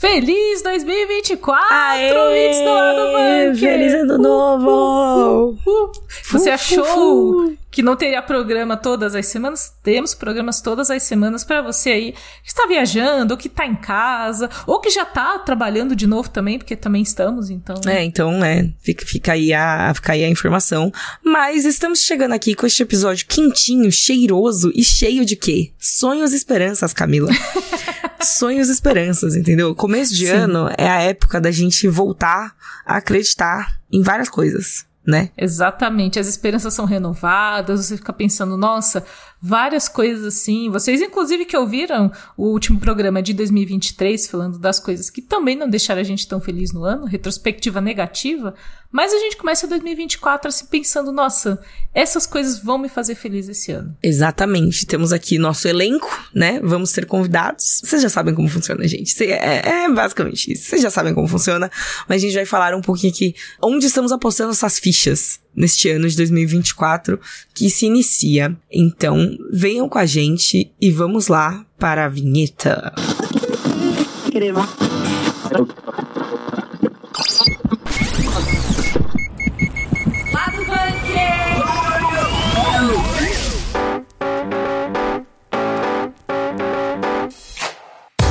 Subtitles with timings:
[0.00, 3.56] Feliz 2024, Aê, ouvintes do lado bunker!
[3.56, 5.58] Feliz ano novo!
[5.62, 5.92] Uh, uh, uh.
[6.30, 9.74] Você achou que não teria programa todas as semanas?
[9.82, 13.74] Temos programas todas as semanas para você aí que está viajando, ou que está em
[13.74, 17.78] casa, ou que já está trabalhando de novo também, porque também estamos, então.
[17.86, 20.90] É, então, é, fica, fica, aí a, fica aí a informação.
[21.22, 25.72] Mas estamos chegando aqui com este episódio quentinho, cheiroso e cheio de quê?
[25.78, 27.30] Sonhos e esperanças, Camila.
[28.22, 29.74] sonhos e esperanças, entendeu?
[29.74, 30.32] Começo de Sim.
[30.32, 32.54] ano é a época da gente voltar
[32.84, 35.30] a acreditar em várias coisas, né?
[35.36, 36.18] Exatamente.
[36.18, 39.04] As esperanças são renovadas, você fica pensando, nossa,
[39.40, 40.70] várias coisas assim.
[40.70, 45.68] Vocês, inclusive, que ouviram o último programa de 2023, falando das coisas que também não
[45.68, 48.54] deixaram a gente tão feliz no ano, retrospectiva negativa,
[48.92, 51.60] mas a gente começa 2024 assim pensando, nossa,
[51.94, 53.96] essas coisas vão me fazer feliz esse ano.
[54.02, 54.84] Exatamente.
[54.84, 56.60] Temos aqui nosso elenco, né?
[56.62, 57.80] Vamos ter convidados.
[57.84, 59.14] Vocês já sabem como funciona, gente.
[59.22, 60.68] É, é basicamente isso.
[60.68, 61.70] Vocês já sabem como funciona,
[62.08, 66.08] mas a gente vai falar um pouquinho aqui onde estamos apostando essas fichas neste ano
[66.08, 67.20] de 2024
[67.54, 68.56] que se inicia.
[68.70, 72.92] Então, venham com a gente e vamos lá para a vinheta.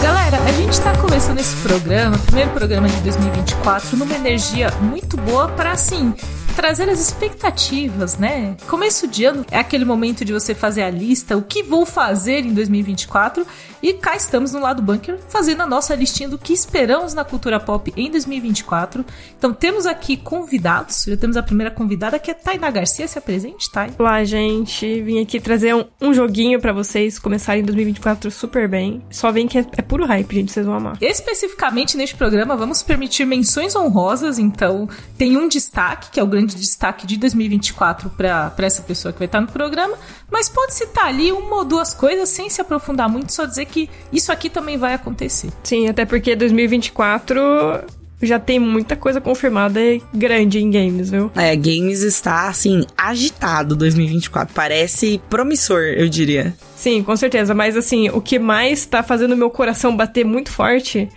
[0.02, 5.50] Galera, a gente está começando esse programa, primeiro programa de 2024, numa energia muito boa
[5.50, 6.14] para assim
[6.56, 8.56] trazer as expectativas, né?
[8.68, 12.46] Começo de ano é aquele momento de você fazer a lista, o que vou fazer
[12.46, 13.46] em 2024,
[13.82, 17.60] e cá estamos no lado bunker fazendo a nossa listinha do que esperamos na cultura
[17.60, 19.06] pop em 2024.
[19.38, 23.72] Então temos aqui convidados, já temos a primeira convidada que é Tainá Garcia, se apresente,
[23.72, 23.92] Thay.
[23.98, 29.02] Olá, gente, vim aqui trazer um, um joguinho para vocês começarem 2024 super bem.
[29.10, 30.98] Só vem que é, é puro hype, gente, vocês vão amar.
[31.02, 36.56] Especificamente neste programa, vamos permitir menções honrosas, então tem um destaque, que é o grande
[36.56, 39.98] de destaque de 2024 para essa pessoa que vai estar no programa,
[40.32, 43.90] mas pode citar ali uma ou duas coisas sem se aprofundar muito, só dizer que
[44.12, 45.50] isso aqui também vai acontecer.
[45.64, 47.42] Sim, até porque 2024
[48.22, 49.80] já tem muita coisa confirmada
[50.14, 51.32] grande em games, viu?
[51.36, 56.54] É, games está assim agitado 2024, parece promissor, eu diria.
[56.76, 61.10] Sim, com certeza, mas assim, o que mais tá fazendo meu coração bater muito forte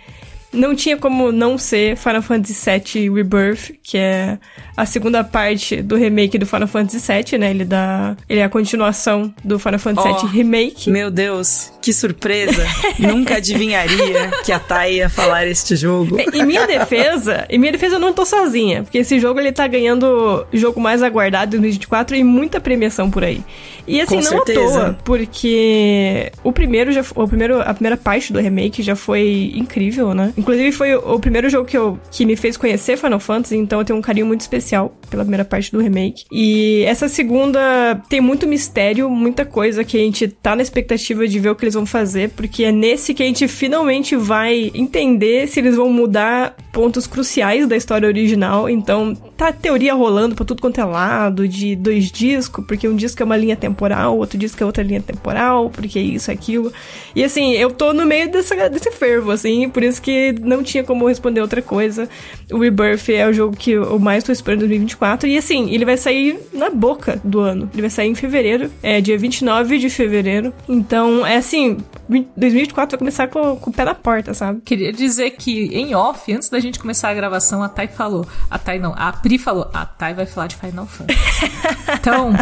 [0.53, 4.37] não tinha como não ser Final Fantasy VII Rebirth, que é
[4.77, 7.51] a segunda parte do remake do Final Fantasy VII, né?
[7.51, 10.89] Ele, dá, ele é a continuação do Final Fantasy oh, VII Remake.
[10.89, 12.65] Meu Deus, que surpresa!
[12.99, 16.17] Nunca adivinharia que a Thay ia falar este jogo.
[16.33, 19.67] Em minha defesa, em minha defesa eu não tô sozinha, porque esse jogo ele tá
[19.67, 23.43] ganhando jogo mais aguardado em 2024 e muita premiação por aí.
[23.87, 24.61] E assim, Com não certeza.
[24.61, 29.51] à toa, porque o primeiro já o primeiro, a primeira parte do remake já foi
[29.55, 30.33] incrível, né?
[30.43, 33.85] Inclusive foi o, primeiro jogo que, eu, que me fez conhecer Final Fantasy, então eu
[33.85, 36.25] tenho um carinho muito especial pela primeira parte do remake.
[36.29, 41.39] E essa segunda tem muito mistério, muita coisa que a gente tá na expectativa de
[41.39, 45.47] ver o que eles vão fazer, porque é nesse que a gente finalmente vai entender
[45.47, 48.69] se eles vão mudar pontos cruciais da história original.
[48.69, 53.21] Então, tá teoria rolando pra tudo quanto é lado, de dois discos, porque um disco
[53.21, 56.73] é uma linha temporal, outro disco é outra linha temporal, porque isso, aquilo.
[57.15, 60.83] E assim, eu tô no meio dessa, desse fervo, assim, por isso que não tinha
[60.83, 62.07] como responder outra coisa.
[62.51, 65.27] O Rebirth é o jogo que eu mais tô esperando em 2024.
[65.27, 67.69] E assim, ele vai sair na boca do ano.
[67.73, 70.53] Ele vai sair em fevereiro, é dia 29 de fevereiro.
[70.67, 71.77] Então, é assim,
[72.09, 74.61] 2024 vai começar com, com o pé na porta, sabe?
[74.61, 78.25] Queria dizer que em off, antes da gente começar a gravação, a Thay falou.
[78.49, 79.69] A Thay não, a Pri falou.
[79.73, 81.51] A Thay vai falar de Final Fantasy.
[81.99, 82.33] então,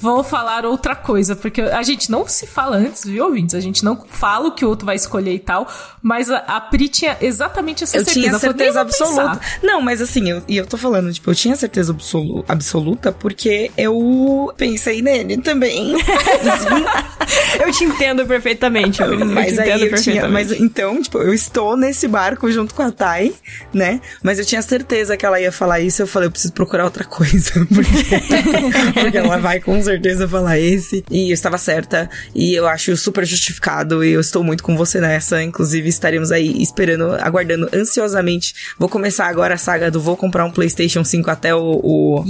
[0.00, 3.54] vou falar outra coisa, porque a gente não se fala antes, viu, ouvintes?
[3.54, 5.66] A gente não fala o que o outro vai escolher e tal,
[6.02, 8.26] mas a, a Pri tinha exatamente essa eu certeza.
[8.26, 9.40] Eu tinha certeza absoluta.
[9.62, 13.70] Não, mas assim, eu, e eu tô falando, tipo, eu tinha certeza absolu, absoluta porque
[13.76, 15.94] eu pensei nele também.
[17.60, 19.02] eu te entendo perfeitamente.
[19.02, 20.02] Eu, mas te aí eu perfeitamente.
[20.02, 23.34] tinha, mas então, tipo, eu estou nesse barco junto com a Thay,
[23.72, 24.00] né?
[24.22, 27.04] Mas eu tinha certeza que ela ia falar isso, eu falei, eu preciso procurar outra
[27.04, 29.95] coisa, porque, porque ela vai com certeza
[30.28, 31.04] falar esse.
[31.10, 32.08] E eu estava certa.
[32.34, 34.04] E eu acho super justificado.
[34.04, 35.42] E eu estou muito com você nessa.
[35.42, 38.54] Inclusive, estaremos aí esperando, aguardando ansiosamente.
[38.78, 41.80] Vou começar agora a saga do vou comprar um PlayStation 5 até o.
[41.82, 42.24] o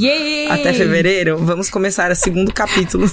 [0.51, 1.39] até fevereiro.
[1.39, 3.11] Vamos começar o segundo capítulo.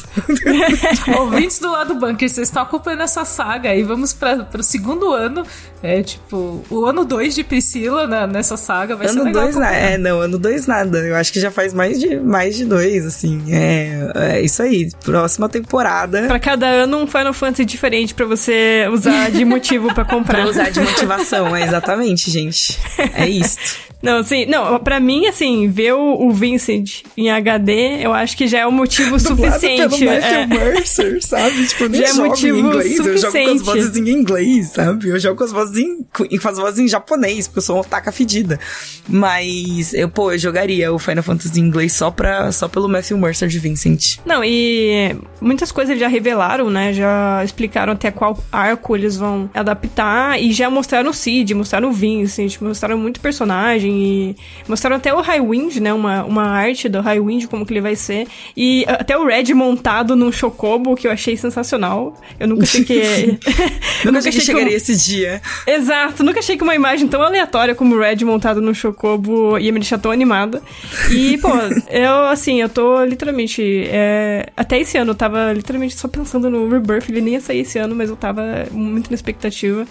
[1.17, 5.11] Ouvintes do lá do bunker, vocês estão acompanhando essa saga e vamos para o segundo
[5.11, 5.43] ano.
[5.83, 9.43] É tipo, o ano 2 de Priscila né, nessa saga vai ano ser legal.
[9.43, 10.99] Dois, é, não, ano 2 nada.
[10.99, 13.43] Eu acho que já faz mais de mais de dois, assim.
[13.51, 14.89] É, é isso aí.
[15.03, 16.23] Próxima temporada.
[16.27, 20.43] Para cada ano um Final Fantasy diferente para você usar de motivo para comprar.
[20.43, 22.79] pra usar de motivação, é exatamente, gente.
[23.13, 23.57] É isso.
[24.03, 28.47] Não, assim, não, pra mim, assim, ver o, o, Vincent em HD, eu acho que
[28.47, 29.97] já é um motivo suficiente.
[29.97, 30.45] Pelo é.
[30.45, 31.65] Mercer, sabe?
[31.67, 33.15] Tipo, eu nem já é motivo em inglês, suficiente.
[33.15, 35.07] eu jogo com as vozes em inglês, sabe?
[35.07, 37.83] Eu jogo com as vozes em, com as vozes em japonês, porque eu sou uma
[37.83, 38.59] taca fedida.
[39.07, 43.17] Mas, eu, pô, eu jogaria o Final Fantasy em inglês só, pra, só pelo Matthew
[43.17, 44.17] Mercer de Vincent.
[44.25, 46.93] Não, e muitas coisas eles já revelaram, né?
[46.93, 51.93] Já explicaram até qual arco eles vão adaptar e já mostraram o Cid, mostraram o
[51.93, 54.35] Vincent, mostraram muito personagem e
[54.67, 55.93] mostraram até o Highwind, né?
[55.93, 58.27] Uma, uma arte do Highwind, como que ele vai ser.
[58.55, 62.19] E até o Red montado num Chocobo, que eu achei sensacional.
[62.39, 62.93] Eu nunca achei que...
[64.03, 65.41] eu nunca achei que chegaria esse dia.
[65.65, 69.71] Exato, nunca achei que uma imagem tão aleatória como o Red montado num Chocobo ia
[69.71, 70.61] me deixar tão animada.
[71.09, 71.49] E, pô,
[71.89, 73.85] eu, assim, eu tô literalmente...
[73.87, 74.47] É...
[74.55, 77.09] Até esse ano eu tava literalmente só pensando no Rebirth.
[77.09, 79.87] Ele nem ia sair esse ano, mas eu tava muito na expectativa.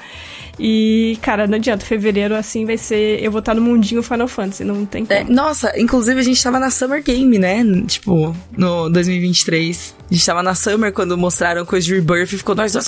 [0.59, 1.85] E, cara, não adianta.
[1.85, 3.23] Fevereiro, assim, vai ser.
[3.23, 5.31] Eu vou estar no mundinho Final Fantasy, não tem é, como.
[5.31, 7.65] É, nossa, inclusive a gente tava na Summer Game, né?
[7.87, 10.02] Tipo, no 2023.
[10.13, 12.87] A gente tava na Summer quando mostraram coisa de Rebirth e ficou nós dois.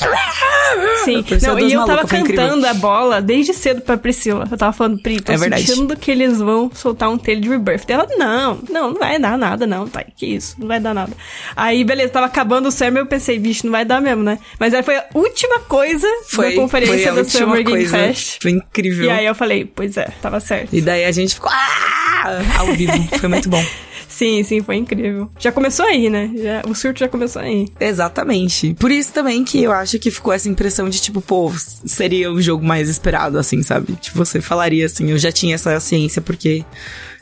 [1.04, 4.46] Sim, não, e eu tava cantando a bola desde cedo pra Priscila.
[4.50, 7.88] Eu tava falando, Pri, tô é sentindo que eles vão soltar um telho de Rebirth.
[7.88, 10.04] Ela, não, não, não vai dar nada, não, tá?
[10.14, 11.12] Que isso, não vai dar nada.
[11.56, 14.38] Aí, beleza, tava acabando o Summer, eu pensei, bicho, não vai dar mesmo, né?
[14.60, 18.42] Mas aí foi a última coisa foi, da conferência da Summer Game Fest.
[18.42, 19.06] Foi incrível.
[19.06, 20.76] E aí eu falei, pois é, tava certo.
[20.76, 22.58] E daí a gente ficou, ah!
[22.58, 22.92] Ao vivo.
[23.18, 23.64] foi muito bom.
[24.14, 25.28] Sim, sim, foi incrível.
[25.40, 26.30] Já começou aí, né?
[26.36, 27.66] Já, o surto já começou aí.
[27.80, 28.72] Exatamente.
[28.78, 31.52] Por isso também que eu acho que ficou essa impressão de, tipo, pô,
[31.84, 33.94] seria o jogo mais esperado, assim, sabe?
[33.96, 36.64] Tipo, você falaria assim, eu já tinha essa ciência, porque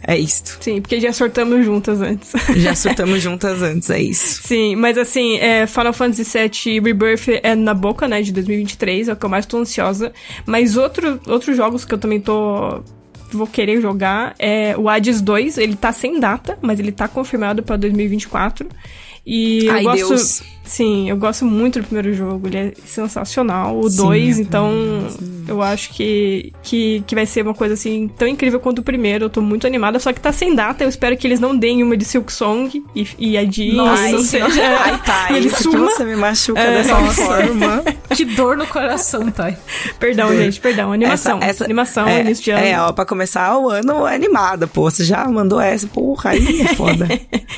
[0.07, 0.59] é isto.
[0.61, 2.31] Sim, porque já sortamos juntas antes.
[2.57, 4.43] Já sortamos juntas antes, é isso.
[4.43, 9.13] Sim, mas assim, é, Final Fantasy VII Rebirth é na boca, né, de 2023, é
[9.15, 10.13] o que eu mais tô ansiosa.
[10.45, 12.83] Mas outro, outros jogos que eu também tô
[13.37, 15.59] vou querer jogar é o Hades 2.
[15.59, 18.69] Ele tá sem data, mas ele tá confirmado pra 2024.
[19.25, 20.09] E Ai, eu gosto.
[20.09, 20.43] Deus.
[20.65, 23.79] Sim, eu gosto muito do primeiro jogo, ele é sensacional.
[23.79, 24.71] O 2, é então,
[25.11, 25.45] sim.
[25.49, 29.25] eu acho que, que, que vai ser uma coisa assim tão incrível quanto o primeiro.
[29.25, 30.85] Eu tô muito animada, só que tá sem data.
[30.85, 33.73] Eu espero que eles não deem uma de Silk Song e, e a de.
[33.73, 34.47] Nossa, seja,
[34.81, 35.91] Ai, Thay, ele suma.
[35.91, 37.85] você me machuca é, dessa forma.
[38.15, 39.57] que dor no coração, Thay.
[39.99, 40.93] Perdão, gente, perdão.
[40.93, 41.39] Animação.
[41.39, 42.65] Essa, essa, animação, é, início de ano.
[42.65, 44.89] É, ó, pra começar o ano animada, pô.
[44.91, 47.07] Você já mandou essa, porra, aí é foda.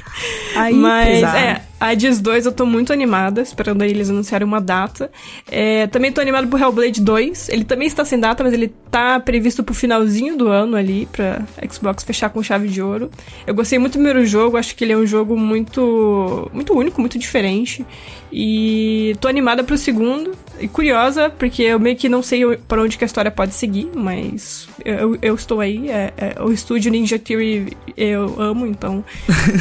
[0.56, 1.36] aí, Mas, pesado.
[1.36, 1.53] é.
[1.80, 5.10] Hades 2 eu tô muito animada, esperando aí eles anunciarem uma data.
[5.50, 7.48] É, também tô animado pro Hellblade 2.
[7.48, 11.42] Ele também está sem data, mas ele tá previsto pro finalzinho do ano ali, pra
[11.70, 13.10] Xbox fechar com chave de ouro.
[13.46, 17.00] Eu gostei muito do primeiro jogo, acho que ele é um jogo muito, muito único,
[17.00, 17.84] muito diferente.
[18.32, 20.32] E tô animada pro segundo.
[20.58, 23.90] E curiosa, porque eu meio que não sei para onde que a história pode seguir,
[23.94, 25.90] mas eu, eu estou aí.
[25.90, 29.04] É, é, o estúdio Ninja Theory eu amo, então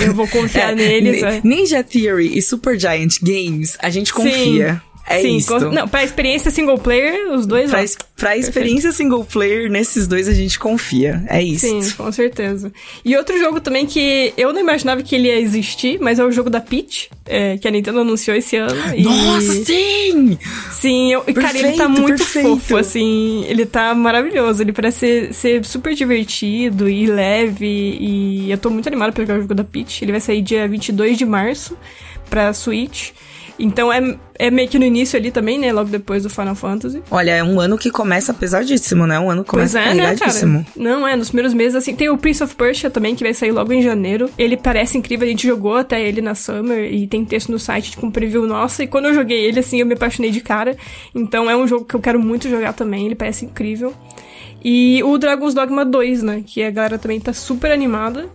[0.05, 1.23] eu vou confiar é, neles.
[1.23, 1.41] É.
[1.43, 4.75] Ninja Theory e Super Giant Games, a gente confia.
[4.75, 4.92] Sim.
[5.05, 5.71] É Sim, isso.
[5.71, 7.69] Não, pra experiência single player, os dois.
[7.69, 11.23] Pra, es pra experiência single player, nesses dois a gente confia.
[11.27, 11.67] É isso.
[11.67, 12.71] Sim, com certeza.
[13.03, 16.31] E outro jogo também que eu não imaginava que ele ia existir, mas é o
[16.31, 18.75] jogo da Peach, é, que a Nintendo anunciou esse ano.
[18.97, 19.65] Nossa, e...
[19.65, 20.37] sim!
[20.71, 22.47] Sim, eu, perfeito, cara, ele tá muito perfeito.
[22.47, 23.43] fofo, assim.
[23.47, 24.61] Ele tá maravilhoso.
[24.61, 27.97] Ele parece ser, ser, super divertido e leve.
[27.99, 30.03] E eu tô muito animada pra jogar o jogo da Peach.
[30.03, 31.77] Ele vai sair dia 22 de março
[32.29, 33.11] pra Switch.
[33.57, 35.71] Então é, é meio que no início ali também, né?
[35.71, 37.01] Logo depois do Final Fantasy.
[37.11, 39.19] Olha, é um ano que começa pesadíssimo, né?
[39.19, 40.65] Um ano que começa pois é, né, cara?
[40.75, 41.95] Não, é, nos primeiros meses, assim.
[41.95, 44.29] Tem o Prince of Persia também, que vai sair logo em janeiro.
[44.37, 47.95] Ele parece incrível, a gente jogou até ele na Summer e tem texto no site
[47.97, 48.83] com preview nossa.
[48.83, 50.75] E quando eu joguei ele, assim, eu me apaixonei de cara.
[51.13, 53.93] Então é um jogo que eu quero muito jogar também, ele parece incrível.
[54.63, 56.43] E o Dragon's Dogma 2, né?
[56.45, 58.29] Que a galera também tá super animada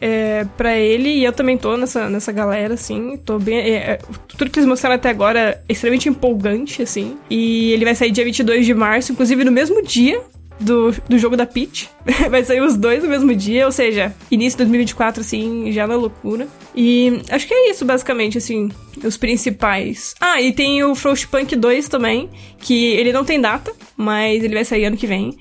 [0.00, 3.16] é, para ele e eu também tô nessa, nessa galera, assim.
[3.16, 3.58] Tô bem.
[3.58, 3.98] É, é,
[4.28, 7.16] tudo que eles mostraram até agora é extremamente empolgante, assim.
[7.30, 10.20] E ele vai sair dia 22 de março, inclusive no mesmo dia
[10.60, 11.88] do, do jogo da Peach.
[12.30, 15.96] vai sair os dois no mesmo dia, ou seja, início de 2024, assim, já na
[15.96, 16.46] loucura.
[16.74, 18.70] E acho que é isso, basicamente, assim,
[19.02, 20.14] os principais.
[20.20, 24.64] Ah, e tem o Frostpunk 2 também, que ele não tem data, mas ele vai
[24.64, 25.36] sair ano que vem.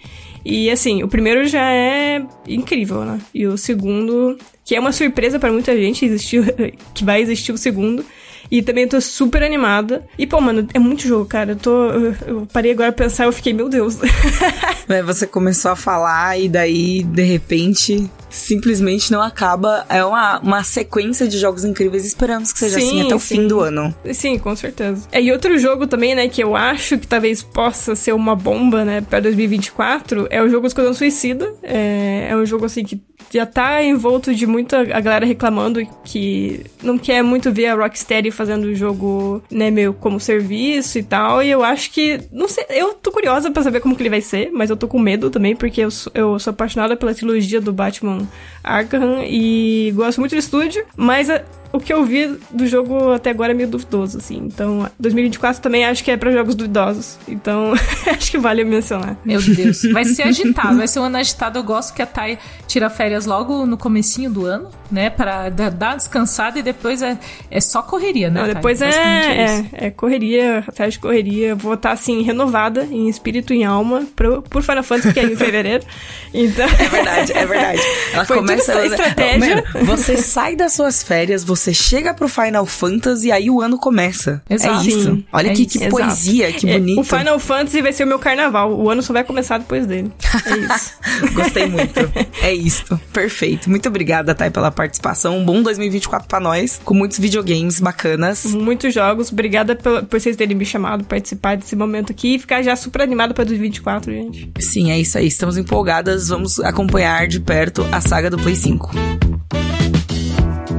[0.46, 3.20] E assim, o primeiro já é incrível, né?
[3.34, 6.44] E o segundo, que é uma surpresa para muita gente, existiu,
[6.94, 8.06] que vai existir o segundo.
[8.52, 10.06] E também tô super animada.
[10.20, 11.54] E, pô, mano, é muito jogo, cara.
[11.54, 11.90] Eu tô.
[11.90, 13.98] Eu, parei agora pra pensar e eu fiquei, meu Deus.
[14.88, 19.86] é, você começou a falar e daí, de repente, simplesmente não acaba.
[19.90, 22.06] É uma, uma sequência de jogos incríveis.
[22.06, 23.36] Esperamos que seja assim sim, assim até o sim.
[23.36, 23.96] fim do ano.
[24.14, 25.08] Sim, com certeza.
[25.12, 28.86] É, e outro jogo também, né, que eu acho que talvez possa ser uma bomba,
[28.86, 31.54] né, pra 2024, é o jogo Esquadrão Suicida.
[31.64, 33.02] É, é um jogo, assim, que
[33.32, 38.32] já tá envolto de muita a galera reclamando que não quer muito ver a Rocksteady
[38.32, 41.42] fazendo o jogo, né, meio como serviço e tal.
[41.42, 44.22] E eu acho que, não sei, eu tô curiosa para saber como que ele vai
[44.22, 47.60] ser, mas eu tô com medo também, porque eu sou, eu sou apaixonada pela trilogia
[47.60, 48.25] do Batman
[48.64, 51.30] Arkham e gosto muito do estúdio, mas
[51.76, 54.38] o que eu vi do jogo até agora é meio duvidoso, assim.
[54.38, 57.18] Então, 2024 também acho que é para jogos duvidosos.
[57.28, 57.74] Então,
[58.16, 59.18] acho que vale mencionar.
[59.24, 59.84] Meu Deus.
[59.92, 61.60] Vai ser agitado, vai ser um ano agitado.
[61.60, 65.10] Eu gosto que a Thay tira férias logo no comecinho do ano, né?
[65.10, 67.18] Pra dar uma descansada e depois é,
[67.50, 68.42] é só correria, né?
[68.42, 71.56] Não, depois é, é, é, correria, atrás de correria.
[71.56, 75.24] Vou estar, assim, renovada em espírito e em alma pro, por Final Fantasy, que é
[75.26, 75.86] em fevereiro.
[76.34, 76.66] Então...
[76.66, 77.82] É verdade, é verdade.
[78.14, 78.74] Ela Foi começa...
[78.74, 79.64] Tudo estratégia.
[79.74, 83.60] Mano, você sai das suas férias, você você chega pro Final Fantasy e aí o
[83.60, 84.42] ano começa.
[84.48, 84.86] Exato.
[84.86, 85.04] É isso.
[85.04, 85.80] Sim, Olha é que, isso.
[85.80, 87.02] que poesia, que é, bonito.
[87.02, 88.72] O Final Fantasy vai ser o meu carnaval.
[88.78, 90.12] O ano só vai começar depois dele.
[90.46, 90.94] É isso.
[91.34, 92.00] Gostei muito.
[92.42, 93.00] É isso.
[93.12, 93.70] Perfeito.
[93.70, 95.40] Muito obrigada, Thay, pela participação.
[95.40, 98.46] Um bom 2024 pra nós, com muitos videogames bacanas.
[98.46, 99.32] Muitos jogos.
[99.32, 103.02] Obrigada por, por vocês terem me chamado participar desse momento aqui e ficar já super
[103.02, 104.52] animado pra 2024, gente.
[104.60, 105.28] Sim, é isso aí.
[105.28, 106.28] Estamos empolgadas.
[106.28, 109.25] Vamos acompanhar de perto a saga do Play 5.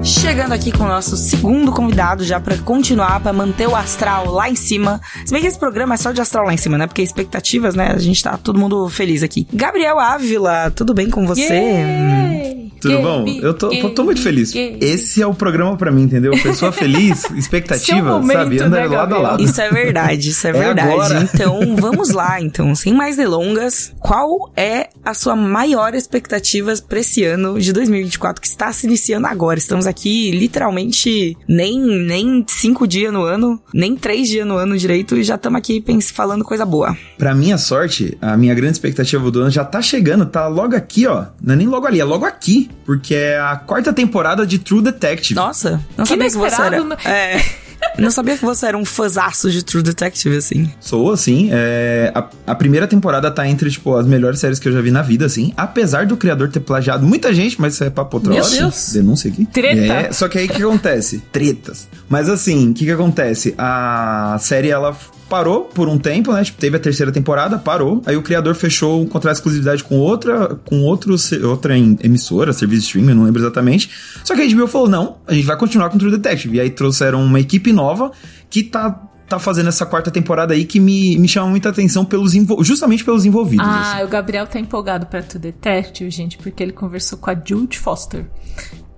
[0.06, 4.48] Chegando aqui com o nosso segundo convidado, já para continuar, para manter o astral lá
[4.48, 5.00] em cima.
[5.24, 6.86] Se bem que esse programa é só de astral lá em cima, né?
[6.86, 7.90] Porque expectativas, né?
[7.92, 9.48] A gente tá todo mundo feliz aqui.
[9.52, 11.42] Gabriel Ávila, tudo bem com você?
[11.42, 12.66] Yeah!
[12.80, 13.26] Tudo bom?
[13.26, 14.54] Eu tô, tô muito feliz.
[14.54, 16.32] Esse é o programa para mim, entendeu?
[16.42, 18.62] Pessoa feliz, expectativa, momento, sabe?
[18.62, 19.42] Anda né, lado a lado.
[19.42, 20.92] Isso é verdade, isso é, é verdade.
[20.92, 21.30] Agora.
[21.32, 22.74] Então, vamos lá, então.
[22.74, 28.48] Sem mais delongas, qual é a sua maior expectativa para esse ano de 2024 que
[28.48, 29.58] está se iniciando agora?
[29.58, 35.16] Estamos aqui literalmente nem, nem cinco dias no ano, nem três dias no ano direito
[35.16, 36.96] e já estamos aqui falando coisa boa.
[37.16, 41.06] Pra minha sorte, a minha grande expectativa do ano já tá chegando, tá logo aqui,
[41.06, 41.26] ó.
[41.42, 44.82] Não é nem logo ali, é logo aqui porque é a quarta temporada de True
[44.82, 45.34] Detective.
[45.34, 46.84] Nossa, não que sabia que você era.
[46.84, 46.94] No...
[47.04, 47.44] É.
[47.98, 50.70] Não sabia que você era um fãzaço de True Detective, assim.
[50.80, 51.48] Sou, assim.
[51.50, 54.90] É, a, a, primeira temporada tá entre, tipo, as melhores séries que eu já vi
[54.90, 55.52] na vida, assim.
[55.56, 58.92] Apesar do criador ter plagiado muita gente, mas isso é papo outra Meu Deus.
[58.92, 59.46] Denúncia aqui.
[59.46, 59.92] Treta.
[59.92, 61.22] É, só que aí o que acontece?
[61.32, 61.88] Tretas.
[62.08, 63.54] Mas assim, o que que acontece?
[63.56, 64.96] A série, ela
[65.28, 66.44] parou por um tempo, né?
[66.44, 68.02] Tipo, teve a terceira temporada, parou.
[68.06, 71.14] Aí o criador fechou um contrato de exclusividade com outra, com outro,
[71.44, 73.90] outra emissora, serviço de streaming, não lembro exatamente.
[74.24, 76.56] Só que a HBO falou: não, a gente vai continuar com True Detective.
[76.56, 78.10] E aí trouxeram uma equipe nova
[78.48, 82.32] que tá tá fazendo essa quarta temporada aí que me, me chama muita atenção pelos
[82.60, 83.66] justamente pelos envolvidos.
[83.66, 84.04] Ah, assim.
[84.04, 88.24] o Gabriel tá empolgado pra True Detective, gente, porque ele conversou com a Jude Foster.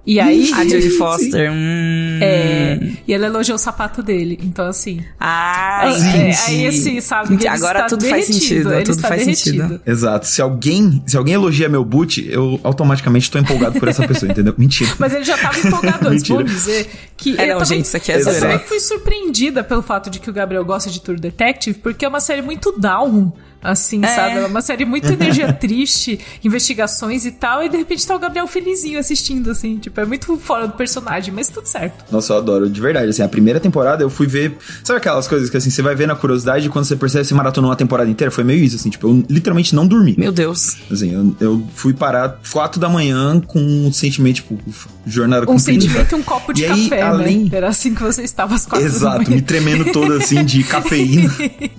[0.08, 0.50] E aí.
[0.54, 1.52] A Judy Foster.
[1.52, 2.18] Hum.
[2.22, 2.80] É.
[3.06, 4.38] E ela elogiou o sapato dele.
[4.42, 5.04] Então, assim.
[5.20, 7.34] Ah, é, aí, assim, sabe?
[7.34, 8.72] Ele Agora tudo derretido, faz sentido.
[8.72, 9.62] Ele tudo faz derretido.
[9.68, 9.80] sentido.
[9.84, 10.26] Exato.
[10.26, 14.54] Se alguém, se alguém elogia meu boot, eu automaticamente tô empolgado por essa pessoa, entendeu?
[14.56, 14.90] Mentira.
[14.98, 16.26] Mas ele já tava empolgado antes.
[16.26, 17.38] Vou dizer que.
[17.38, 20.30] É, não, também, gente, isso aqui é Eu também fui surpreendida pelo fato de que
[20.30, 23.30] o Gabriel gosta de Tour Detective, porque é uma série muito down
[23.62, 24.08] assim, é.
[24.08, 24.38] sabe?
[24.38, 28.46] É uma série muito energia triste, investigações e tal, e de repente tá o Gabriel
[28.46, 32.04] felizinho assistindo, assim, tipo, é muito fora do personagem, mas tudo certo.
[32.10, 35.50] Nossa, eu adoro, de verdade, assim, a primeira temporada eu fui ver, sabe aquelas coisas
[35.50, 38.10] que, assim, você vai ver na curiosidade e quando você percebe você maratonou uma temporada
[38.10, 40.14] inteira, foi meio isso, assim, tipo, eu literalmente não dormi.
[40.16, 40.76] Meu Deus.
[40.90, 44.58] Assim, eu, eu fui parar quatro da manhã com um sentimento, tipo,
[45.06, 45.78] jornada um cumprida.
[45.78, 47.02] Um sentimento e um copo de e café, aí, né?
[47.02, 47.44] além...
[47.44, 47.50] né?
[47.52, 49.36] Era assim que você estava às quatro Exato, da manhã.
[49.36, 51.34] me tremendo todo, assim, de cafeína.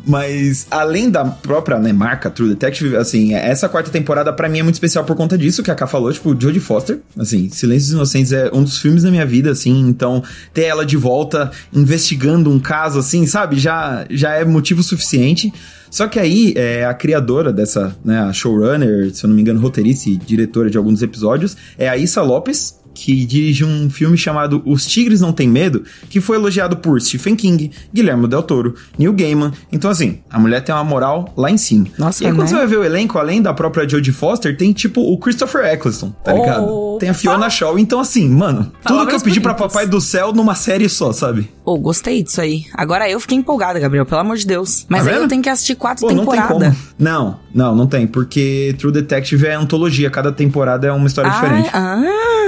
[0.05, 4.59] mas, além da própria própria né, marca True Detective, assim, essa quarta temporada para mim
[4.59, 7.91] é muito especial por conta disso que a Ká falou, tipo, Jodie Foster, assim, Silêncios
[7.91, 12.49] Inocentes é um dos filmes da minha vida, assim, então ter ela de volta investigando
[12.49, 15.53] um caso, assim, sabe, já, já é motivo suficiente.
[15.91, 19.59] Só que aí, é, a criadora dessa, né, a showrunner, se eu não me engano,
[19.59, 24.61] roteirista e diretora de alguns episódios, é a Issa Lopes, que dirige um filme chamado
[24.65, 29.13] Os Tigres Não Têm Medo, que foi elogiado por Stephen King, Guilherme Del Toro, Neil
[29.13, 29.51] Gaiman.
[29.71, 31.87] Então, assim, a mulher tem uma moral lá em cima.
[31.97, 32.37] Nossa, e aí, né?
[32.37, 35.65] quando você vai ver o elenco, além da própria Jodie Foster, tem tipo o Christopher
[35.65, 36.97] Eccleston, tá oh, ligado?
[36.99, 37.79] Tem a Fiona Shaw.
[37.79, 41.49] Então, assim, mano, tudo que eu pedi para Papai do Céu numa série só, sabe?
[41.63, 42.65] Pô, oh, gostei disso aí.
[42.73, 44.85] Agora eu fiquei empolgada, Gabriel, pelo amor de Deus.
[44.89, 46.75] Mas tá aí eu tenho que assistir quatro temporadas.
[46.97, 51.31] Não, não, não, não tem, porque True Detective é antologia, cada temporada é uma história
[51.31, 51.69] ah, diferente.
[51.71, 52.01] Ah,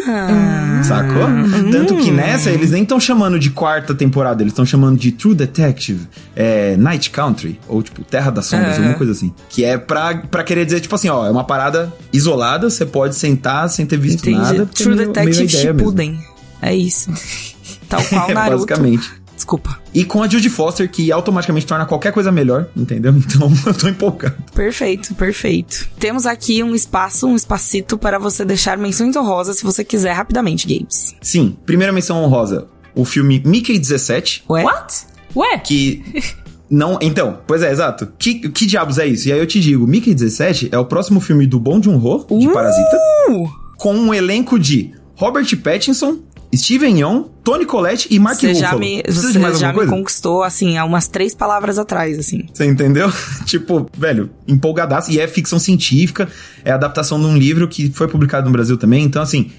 [0.07, 0.81] Ah.
[0.83, 1.23] Sacou?
[1.71, 5.35] Tanto que nessa, eles nem estão chamando de quarta temporada, eles estão chamando de True
[5.35, 9.31] Detective, é, Night Country, ou tipo, Terra das Sombras, alguma coisa assim.
[9.49, 13.15] Que é pra, pra querer dizer, tipo assim, ó, é uma parada isolada, você pode
[13.15, 14.37] sentar sem ter visto Entendi.
[14.39, 14.65] nada.
[14.65, 15.79] True meio- Detective meio ideia mesmo.
[15.79, 16.19] Shippuden.
[16.61, 17.11] É isso.
[17.89, 18.55] Tal qual É, Naruto.
[18.67, 19.20] basicamente.
[19.41, 19.79] Desculpa.
[19.91, 23.11] E com a Judy Foster, que automaticamente torna qualquer coisa melhor, entendeu?
[23.31, 24.35] Então eu tô empolgado.
[24.53, 25.87] Perfeito, perfeito.
[25.97, 30.67] Temos aqui um espaço, um espacito para você deixar menções honrosas se você quiser rapidamente,
[30.67, 31.15] Games.
[31.21, 32.67] Sim, primeira menção honrosa.
[32.93, 34.63] O filme Mickey 17, Ué?
[34.63, 35.05] What?
[35.35, 35.57] Ué?
[35.59, 36.03] que
[36.69, 36.99] não.
[37.01, 38.11] Então, pois é, exato.
[38.19, 39.27] Que, que diabos é isso?
[39.27, 42.47] E aí eu te digo: Mickey 17 é o próximo filme do Bong Joon-ho, de
[42.47, 42.53] Uh!
[42.53, 42.97] Parasita,
[43.77, 46.19] com um elenco de Robert Pattinson,
[46.53, 48.79] Steven Yeun, Tony Collette e Mark Você já Ruffalo.
[48.81, 49.91] me, Precisa você mais já me coisa?
[49.91, 52.45] conquistou, assim, há umas três palavras atrás, assim.
[52.53, 53.11] Você entendeu?
[53.45, 55.11] tipo, velho, empolgadaço.
[55.11, 56.27] E é ficção científica,
[56.65, 59.03] é adaptação de um livro que foi publicado no Brasil também.
[59.03, 59.49] Então, assim,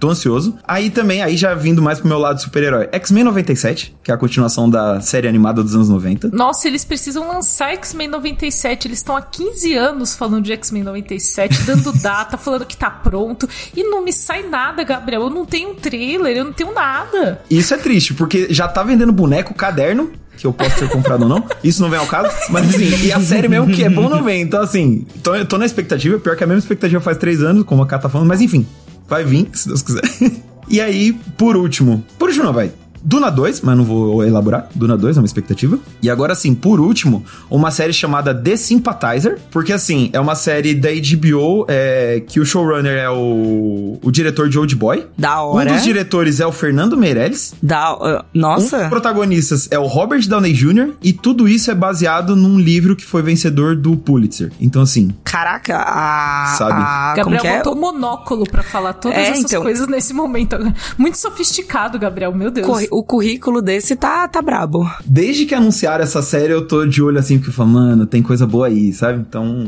[0.00, 0.56] tô ansioso.
[0.66, 4.16] Aí também, aí já vindo mais pro meu lado super-herói, X-Men 97, que é a
[4.16, 6.30] continuação da série animada dos anos 90.
[6.32, 8.88] Nossa, eles precisam lançar X-Men 97.
[8.88, 13.48] Eles estão há 15 anos falando de X-Men 97, dando data, falando que tá pronto.
[13.76, 15.22] E não me sai nada, Gabriel.
[15.22, 17.42] Eu não tenho um trailer, eu não tenho nada.
[17.50, 21.28] Isso é triste, porque já tá vendendo boneco, caderno, que eu posso ter comprado ou
[21.28, 21.44] não.
[21.62, 22.34] Isso não vem ao caso.
[22.48, 24.40] Mas assim, e a série mesmo que é bom não vem.
[24.40, 26.18] Então, assim, tô, tô na expectativa.
[26.18, 28.66] Pior que a mesma expectativa faz três anos, como a Ká tá falando, mas enfim,
[29.10, 30.02] vai vir, se Deus quiser.
[30.68, 32.04] e aí, por último.
[32.16, 32.72] Por último, não, vai.
[33.02, 34.68] Duna 2, mas não vou elaborar.
[34.74, 35.78] Duna 2 é uma expectativa.
[36.02, 39.38] E agora sim, por último, uma série chamada The Sympathizer.
[39.50, 44.48] Porque assim, é uma série da HBO é, que o showrunner é o, o diretor
[44.48, 45.06] de Old Boy.
[45.16, 45.72] Da Um hora.
[45.72, 47.54] dos diretores é o Fernando Meirelles.
[47.62, 48.88] Da, uh, Um dos nossa.
[48.88, 50.92] protagonistas é o Robert Downey Jr.
[51.02, 54.52] E tudo isso é baseado num livro que foi vencedor do Pulitzer.
[54.60, 56.54] Então, assim, Caraca, a.
[56.58, 56.72] Sabe.
[56.72, 57.58] a como Gabriel é?
[57.58, 59.62] botou monóculo pra falar todas É, essas então.
[59.62, 60.56] coisas nesse momento.
[60.98, 62.32] Muito sofisticado, Gabriel.
[62.34, 62.66] Meu Deus.
[62.66, 64.90] Corri- O currículo desse tá, tá brabo.
[65.04, 68.22] desde que anunciaram essa série, eu tô de olho assim, porque eu falo, mano, tem
[68.22, 69.20] coisa boa aí, sabe?
[69.20, 69.66] Então.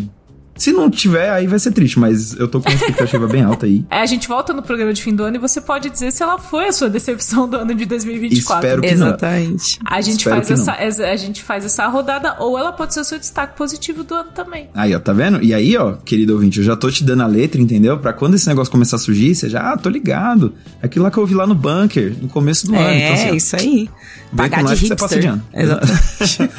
[0.56, 3.66] Se não tiver, aí vai ser triste, mas eu tô com uma expectativa bem alta
[3.66, 3.84] aí.
[3.90, 6.22] É, a gente volta no programa de fim do ano e você pode dizer se
[6.22, 8.66] ela foi a sua decepção do ano de 2024.
[8.66, 9.06] Espero que não.
[9.08, 9.78] Exatamente.
[9.84, 13.04] A gente, Espero faz essa, a gente faz essa rodada, ou ela pode ser o
[13.04, 14.68] seu destaque positivo do ano também.
[14.74, 15.42] Aí, ó, tá vendo?
[15.42, 17.98] E aí, ó, querido ouvinte, eu já tô te dando a letra, entendeu?
[17.98, 20.54] Pra quando esse negócio começar a surgir, você já, ah, tô ligado.
[20.82, 22.84] Aquilo lá que eu vi lá no bunker, no começo do ano.
[22.84, 23.90] É, Então, assim, isso aí.
[24.32, 25.32] Vem Pagar com de nós que você passa de hipster.
[25.32, 25.44] ano.
[25.54, 26.50] Exatamente.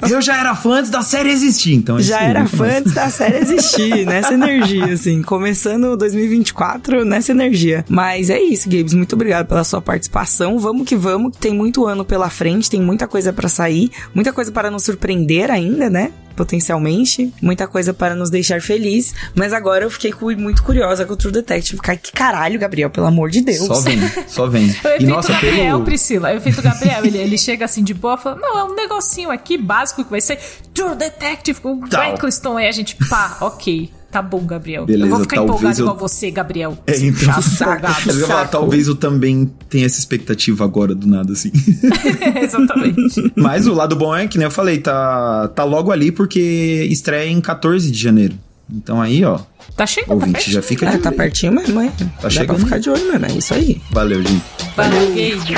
[0.12, 1.98] eu já era fã antes da série existir, então.
[1.98, 5.22] é Já era fã antes da série existir, nessa energia, assim.
[5.22, 7.82] Começando 2024 nessa energia.
[7.88, 8.92] Mas é isso, Gabes.
[8.92, 10.58] Muito obrigado pela sua participação.
[10.58, 14.52] Vamos que vamos, tem muito ano pela frente, tem muita coisa pra sair, muita coisa
[14.52, 16.12] para nos surpreender ainda, né?
[16.36, 19.14] Potencialmente, muita coisa para nos deixar feliz.
[19.34, 21.80] Mas agora eu fiquei muito curiosa com o True Detective.
[21.80, 23.66] Cara, que caralho, Gabriel, pelo amor de Deus.
[23.66, 24.66] Só vem, só vem.
[24.66, 25.84] O E efeito nossa, Gabriel, pelo...
[25.84, 26.32] Priscila.
[26.32, 29.56] O efeito Gabriel, ele, ele chega assim de boa, fala, não, é um negocinho aqui
[29.56, 30.38] básico que vai ser
[30.74, 31.86] True Detective com o.
[32.14, 32.58] Eccleston.
[32.58, 33.90] Aí a gente, pá, ok.
[34.10, 34.86] Tá bom, Gabriel.
[34.86, 36.78] Beleza, eu vou ficar talvez empolgado eu- igual você, Gabriel.
[36.86, 38.50] É, então, Chato, empolgado, eu falar, saco.
[38.52, 41.50] talvez eu também tenha essa expectativa agora do nada, assim.
[42.42, 43.32] Exatamente.
[43.36, 47.28] Mas o lado bom é que, nem eu falei, tá, tá logo ali porque estreia
[47.30, 48.34] em 14 de janeiro.
[48.72, 49.38] Então aí, ó,
[49.76, 50.54] Tá chegando, tá ouvinte, pertinho.
[50.54, 51.18] já fica É, de tá olho.
[51.18, 51.86] pertinho mesmo, é.
[51.98, 52.58] Dá pra chegando.
[52.60, 53.80] ficar de olho mesmo, é isso aí.
[53.90, 54.42] Valeu, gente.
[54.76, 55.56] Valeu, Gabe.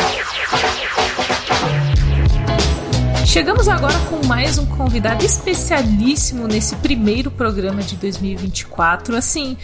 [3.29, 9.15] Chegamos agora com mais um convidado especialíssimo nesse primeiro programa de 2024.
[9.15, 9.55] Assim,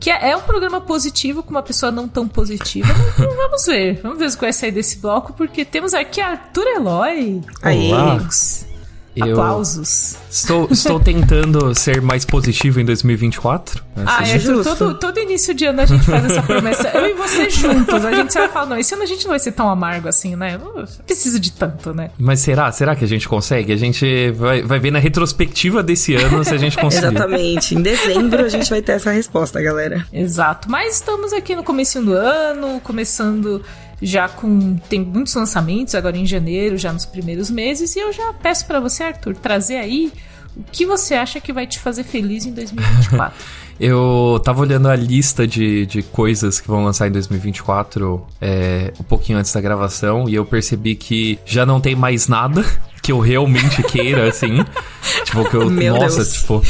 [0.00, 2.92] que é é um programa positivo com uma pessoa não tão positiva.
[3.16, 4.00] Mas Vamos ver.
[4.02, 7.40] Vamos ver o que vai sair desse bloco, porque temos aqui Arthur Eloy.
[7.62, 7.92] Aí.
[7.92, 8.14] Olá.
[8.14, 8.66] Amigos.
[9.14, 10.16] Eu Aplausos.
[10.30, 13.82] estou, estou tentando ser mais positivo em 2024.
[13.94, 14.04] né?
[14.06, 14.76] Ah, Arthur, justo.
[14.76, 16.88] todo, todo início de ano a gente faz essa promessa.
[16.88, 18.04] Eu e você juntos.
[18.04, 20.34] A gente vai falar, não, esse ano a gente não vai ser tão amargo assim,
[20.34, 20.58] né?
[20.58, 22.10] Não precisa de tanto, né?
[22.18, 22.72] Mas será?
[22.72, 23.72] Será que a gente consegue?
[23.72, 27.08] A gente vai, vai ver na retrospectiva desse ano se a gente conseguir.
[27.08, 27.74] Exatamente.
[27.74, 30.06] Em dezembro a gente vai ter essa resposta, galera.
[30.12, 30.70] Exato.
[30.70, 33.62] Mas estamos aqui no começo do ano, começando
[34.02, 38.32] já com tem muitos lançamentos agora em janeiro, já nos primeiros meses, e eu já
[38.34, 40.12] peço pra você, Arthur, trazer aí
[40.56, 43.32] o que você acha que vai te fazer feliz em 2024.
[43.80, 49.02] Eu tava olhando a lista de, de coisas que vão lançar em 2024 é, um
[49.02, 52.64] pouquinho antes da gravação e eu percebi que já não tem mais nada
[53.02, 54.64] que eu realmente queira, assim.
[55.24, 55.68] tipo, que eu.
[55.68, 56.32] Meu nossa, Deus.
[56.32, 56.62] tipo,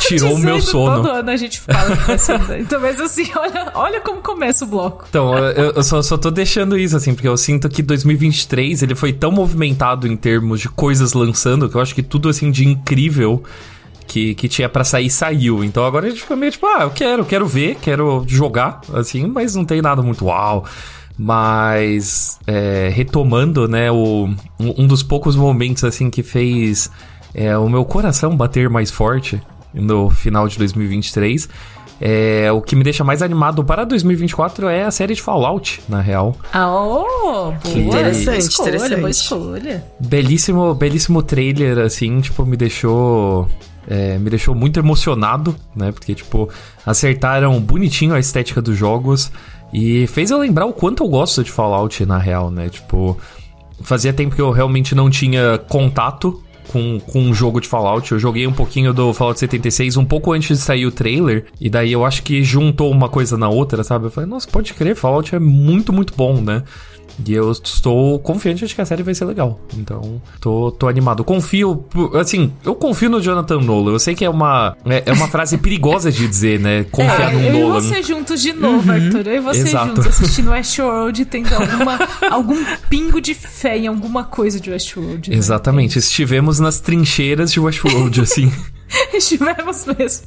[0.00, 1.02] tirou o meu sono.
[1.02, 1.94] Todo ano a gente fala.
[2.58, 5.04] Então, mas assim, olha, olha como começa o bloco.
[5.08, 8.94] Então, eu, eu só, só tô deixando isso, assim, porque eu sinto que 2023 ele
[8.94, 12.66] foi tão movimentado em termos de coisas lançando que eu acho que tudo, assim, de
[12.66, 13.42] incrível
[14.06, 15.62] que, que tinha para sair saiu.
[15.62, 19.26] Então agora a gente fica meio tipo, ah, eu quero, quero ver, quero jogar, assim,
[19.26, 20.64] mas não tem nada muito uau.
[21.16, 26.90] Mas, é, retomando, né, o, um dos poucos momentos, assim, que fez
[27.32, 29.40] é, o meu coração bater mais forte
[29.72, 31.48] no final de 2023
[32.00, 36.00] é, o que me deixa mais animado para 2024 é a série de Fallout, na
[36.00, 36.36] real.
[36.52, 37.54] Ah, oh, boa.
[37.62, 37.78] Que...
[37.78, 39.00] Interessante, escolha, interessante.
[39.00, 39.84] Boa escolha.
[40.00, 43.48] Belíssimo, belíssimo trailer, assim, tipo, me deixou...
[43.86, 45.92] É, me deixou muito emocionado, né?
[45.92, 46.48] Porque, tipo,
[46.86, 49.30] acertaram bonitinho a estética dos jogos
[49.74, 52.68] e fez eu lembrar o quanto eu gosto de Fallout, na real, né?
[52.68, 53.18] Tipo,
[53.82, 58.12] fazia tempo que eu realmente não tinha contato com, com um jogo de Fallout.
[58.12, 61.46] Eu joguei um pouquinho do Fallout 76 um pouco antes de sair o trailer.
[61.60, 64.06] E daí eu acho que juntou uma coisa na outra, sabe?
[64.06, 66.62] Eu falei, nossa, pode crer, Fallout é muito, muito bom, né?
[67.24, 69.60] E eu estou confiante de que a série vai ser legal.
[69.76, 71.22] Então, tô, tô animado.
[71.24, 73.92] Confio, assim, eu confio no Jonathan Nolan.
[73.92, 76.84] Eu sei que é uma, é, é uma frase perigosa de dizer, né?
[76.90, 77.74] Confiar é, no eu Nolan.
[77.74, 78.94] Eu e você juntos de novo, uhum.
[78.94, 79.26] Arthur.
[79.26, 79.88] Eu e você Exato.
[79.88, 81.98] juntos assistindo Westworld, tendo alguma,
[82.30, 85.30] algum pingo de fé em alguma coisa de Westworld.
[85.30, 85.36] Né?
[85.36, 85.98] Exatamente.
[85.98, 88.52] Estivemos nas trincheiras de Westworld, assim.
[89.12, 90.26] Estivemos mesmo.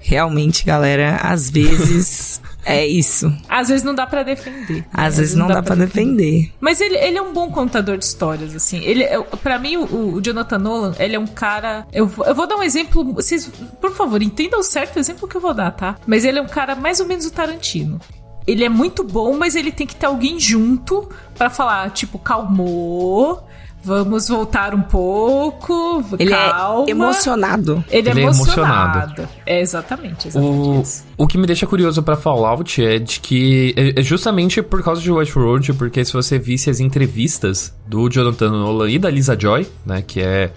[0.00, 3.32] Realmente, galera, às vezes é isso.
[3.48, 4.84] Às vezes não dá para defender.
[4.92, 6.16] Às, Às vezes não, não dá, dá para defender.
[6.16, 6.52] defender.
[6.60, 8.78] Mas ele, ele é um bom contador de histórias, assim.
[8.82, 9.06] Ele,
[9.42, 11.86] para mim, o, o, Jonathan Nolan, ele é um cara.
[11.92, 13.04] Eu, eu vou dar um exemplo.
[13.14, 13.46] Vocês,
[13.80, 15.96] por favor, entendam certo o exemplo que eu vou dar, tá?
[16.06, 18.00] Mas ele é um cara mais ou menos o Tarantino
[18.46, 23.44] ele é muito bom, mas ele tem que ter alguém junto para falar, tipo, calmou,
[23.86, 26.04] Vamos voltar um pouco.
[26.18, 26.86] Ele é calma.
[26.88, 27.84] é emocionado.
[27.88, 28.98] Ele, é ele é emocionado.
[28.98, 29.28] emocionado.
[29.46, 31.04] É exatamente, exatamente o, isso.
[31.16, 35.00] O que me deixa curioso para Fallout é de que é, é justamente por causa
[35.00, 39.68] de Westworld, porque se você visse as entrevistas do Jonathan Nolan e da Lisa Joy,
[39.86, 40.50] né, que é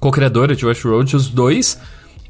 [0.00, 1.78] co-criadora de Westworld, os dois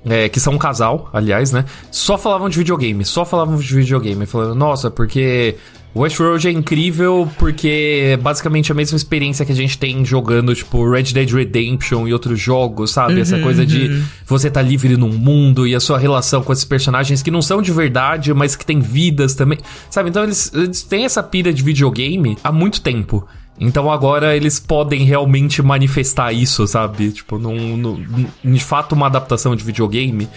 [0.05, 1.65] é, que são um casal, aliás, né?
[1.91, 4.27] Só falavam de videogame, só falavam de videogame.
[4.27, 5.57] Falando, nossa, porque
[5.95, 10.91] Westworld é incrível porque é basicamente a mesma experiência que a gente tem jogando, tipo,
[10.91, 13.15] Red Dead Redemption e outros jogos, sabe?
[13.15, 14.05] Uhum, Essa coisa de uhum.
[14.27, 17.61] você tá livre num mundo e a sua relação com esses personagens que não são
[17.61, 19.59] de verdade, mas que têm vidas também,
[19.91, 20.09] sabe?
[20.09, 23.27] Então eles, eles têm essa pira de videogame há muito tempo.
[23.61, 27.13] Então agora eles podem realmente manifestar isso, sabe?
[27.13, 30.29] Tipo, num, num, de fato uma adaptação de videogame.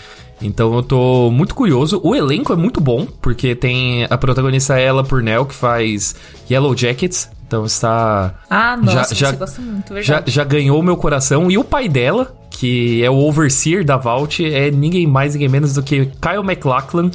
[0.46, 2.00] Então eu tô muito curioso.
[2.04, 6.16] O elenco é muito bom, porque tem a protagonista Ella Purnell, que faz
[6.50, 7.30] Yellow Jackets.
[7.48, 8.36] Então está.
[8.50, 10.32] Ah, nossa, já, já, gosta muito, verdade.
[10.32, 11.50] Já, já ganhou meu coração.
[11.52, 15.74] E o pai dela, que é o overseer da Vault, é ninguém mais, ninguém menos
[15.74, 17.12] do que Kyle MacLachlan,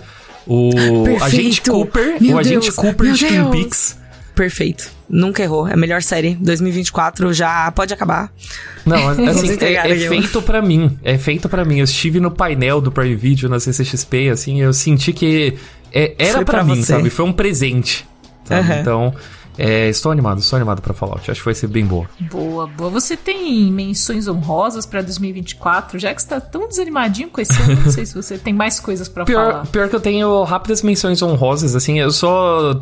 [0.47, 0.71] o
[1.05, 1.25] Perfeito.
[1.25, 4.00] agente Cooper, meu o agente Deus, Cooper de Twin Peaks
[4.41, 4.91] perfeito.
[5.07, 5.69] Nunca errou.
[5.69, 6.35] É a melhor série.
[6.37, 8.33] 2024 já pode acabar.
[8.87, 10.99] Não, assim, é, é feito para mim.
[11.05, 11.77] É feito para mim.
[11.77, 15.59] Eu estive no painel do Prime Video na CCXP, assim, eu senti que
[15.93, 16.95] é, era para mim, você.
[16.95, 17.11] sabe?
[17.11, 18.09] Foi um presente.
[18.51, 18.81] Uhum.
[18.81, 19.15] Então,
[19.59, 21.31] é, estou animado, estou animado para Fallout.
[21.31, 22.09] Acho que vai ser bem boa.
[22.19, 22.89] Boa, boa.
[22.89, 25.99] Você tem menções honrosas para 2024?
[25.99, 29.07] Já que está tão desanimadinho com esse ano, não sei se você tem mais coisas
[29.07, 29.67] para falar.
[29.67, 32.81] Pior que eu tenho rápidas menções honrosas, assim, eu só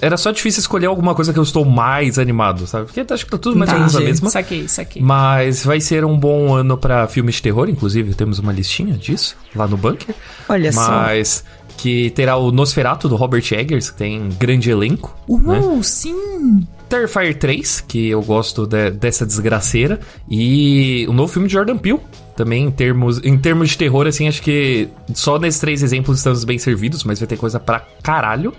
[0.00, 2.86] era só difícil escolher alguma coisa que eu estou mais animado, sabe?
[2.86, 4.30] Porque acho que tá tudo mais ou menos a mesma.
[4.30, 5.02] Saquei, saquei.
[5.02, 9.36] Mas vai ser um bom ano para filmes de terror, inclusive temos uma listinha disso
[9.54, 10.14] lá no bunker.
[10.48, 10.90] Olha Mas, só.
[10.90, 11.44] Mas
[11.80, 15.16] que terá o Nosferatu do Robert Eggers, que tem grande elenco.
[15.26, 15.82] Uh, né?
[15.82, 16.66] sim!
[16.88, 19.98] Terrifier 3, que eu gosto de, dessa desgraceira.
[20.28, 22.00] E o novo filme de Jordan Peele,
[22.36, 26.44] também em termos, em termos de terror, assim, acho que só nesses três exemplos estamos
[26.44, 28.52] bem servidos, mas vai ter coisa pra caralho.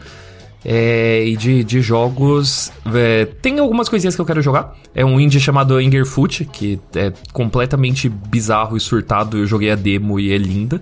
[0.63, 2.71] É, e de, de jogos.
[2.93, 4.75] É, tem algumas coisinhas que eu quero jogar.
[4.93, 9.37] É um indie chamado Angerfoot, que é completamente bizarro e surtado.
[9.37, 10.81] Eu joguei a demo e é linda.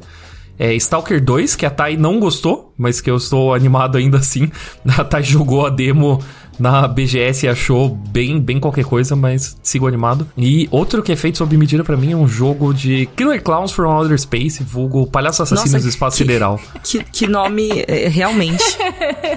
[0.59, 4.51] É Stalker 2, que a Thay não gostou, mas que eu estou animado ainda assim.
[4.97, 6.21] A Thay jogou a demo
[6.59, 10.27] na BGS achou bem, bem qualquer coisa, mas sigo animado.
[10.37, 13.71] E outro que é feito sob medida para mim é um jogo de Killer Clowns
[13.71, 16.59] from Outer Space, vulgo Palhaço Assassinos Nossa, do Espaço que, Sideral.
[16.83, 18.63] Que, que nome, é, realmente.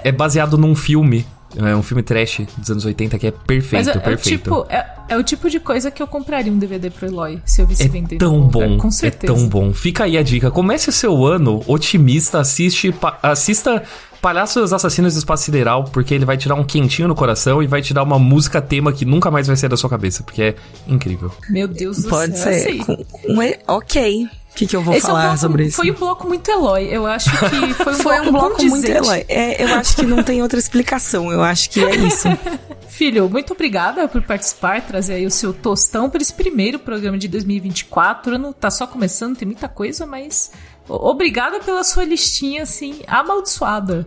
[0.03, 1.25] é baseado num filme
[1.57, 4.51] é um filme trash dos anos 80 que é perfeito, Mas é, perfeito.
[4.51, 7.07] É o, tipo, é, é, o tipo de coisa que eu compraria um DVD pro
[7.07, 8.17] Eloy, se eu visse é vender.
[8.17, 9.33] Tão bom, com certeza.
[9.33, 9.73] É tão bom.
[9.73, 10.51] Fica aí a dica.
[10.51, 13.83] Comece o seu ano otimista, assiste, assista
[14.23, 17.83] Palhaços Assassinos do Espaço Sideral, porque ele vai tirar um quentinho no coração e vai
[17.83, 20.55] te dar uma música tema que nunca mais vai sair da sua cabeça, porque é
[20.87, 21.31] incrível.
[21.51, 22.53] Meu Deus do Pode céu.
[22.53, 22.85] Pode ser.
[22.85, 24.25] Com, ok.
[24.25, 25.77] O que, que eu vou Esse falar é um bloco, sobre isso?
[25.77, 26.85] Foi um bloco muito Eloy.
[26.85, 29.25] Eu acho que foi um foi bloco, um bloco muito Eloy.
[29.29, 31.33] É, eu acho que não tem outra explicação.
[31.33, 32.29] Eu acho que é isso.
[32.93, 37.27] Filho, muito obrigada por participar, trazer aí o seu tostão para esse primeiro programa de
[37.27, 38.37] 2024.
[38.37, 40.53] Não tá só começando, tem muita coisa, mas
[40.89, 44.07] Obrigada pela sua listinha, assim, amaldiçoada.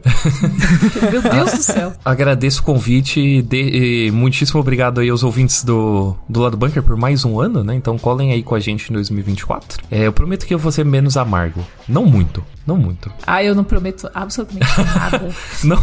[1.11, 1.93] Meu Deus do céu.
[2.03, 3.19] Agradeço o convite
[3.51, 7.75] e, muitíssimo obrigado aí aos ouvintes do, do Lado Bunker por mais um ano, né?
[7.75, 9.83] Então colhem aí com a gente em 2024.
[9.89, 11.65] É, eu prometo que eu vou ser menos amargo.
[11.87, 13.11] Não muito, não muito.
[13.25, 15.29] Ah, eu não prometo absolutamente nada.
[15.63, 15.77] não.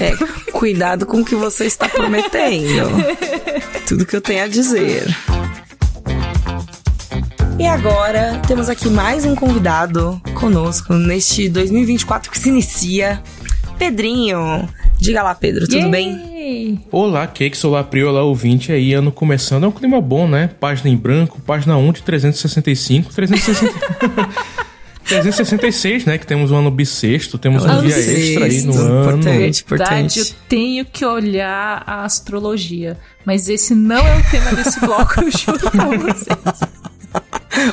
[0.00, 2.90] É, cuidado com o que você está prometendo.
[3.88, 5.06] Tudo que eu tenho a dizer.
[7.58, 13.22] E agora temos aqui mais um convidado conosco neste 2024 que se inicia.
[13.78, 14.68] Pedrinho.
[14.98, 15.90] Diga lá, Pedro, tudo Yay!
[15.90, 16.84] bem?
[16.92, 19.64] Olá, Cakes, olá, Pri, olá, ouvinte aí, ano começando.
[19.64, 20.50] É um clima bom, né?
[20.60, 24.66] Página em branco, página 1 de 365, 360...
[25.06, 26.18] 366, né?
[26.18, 29.18] Que temos um ano bissexto, temos um dia extra aí no ano.
[29.18, 30.18] Importante, importante.
[30.18, 35.30] Eu tenho que olhar a astrologia, mas esse não é o tema desse bloco, eu
[35.30, 36.65] juro pra vocês.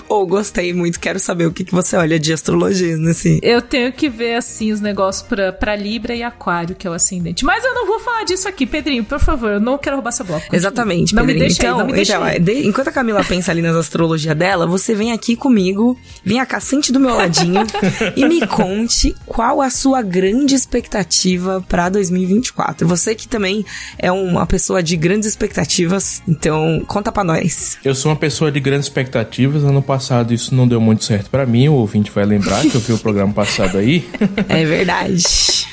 [0.07, 3.39] Ou oh, gostei muito, quero saber o que, que você olha de astrologia nesse.
[3.41, 6.93] Eu tenho que ver, assim, os negócios pra, pra Libra e Aquário, que é o
[6.93, 7.43] ascendente.
[7.43, 10.25] Mas eu não vou falar disso aqui, Pedrinho, por favor, eu não quero roubar seu
[10.25, 10.41] bloco.
[10.41, 10.57] Continua.
[10.57, 11.43] Exatamente, não Pedrinho.
[11.43, 12.39] Me deixa então, aí, não me deixa então, aí.
[12.39, 16.45] De, enquanto a Camila pensa ali nas astrologias dela, você vem aqui comigo, vem a
[16.45, 17.65] cacente do meu ladinho
[18.15, 22.87] e me conte qual a sua grande expectativa pra 2024.
[22.87, 23.65] Você que também
[23.97, 27.77] é uma pessoa de grandes expectativas, então conta pra nós.
[27.83, 31.45] Eu sou uma pessoa de grandes expectativas, ano passado isso não deu muito certo para
[31.45, 34.07] mim, o ouvinte vai lembrar que eu vi o programa passado aí.
[34.47, 35.23] É verdade.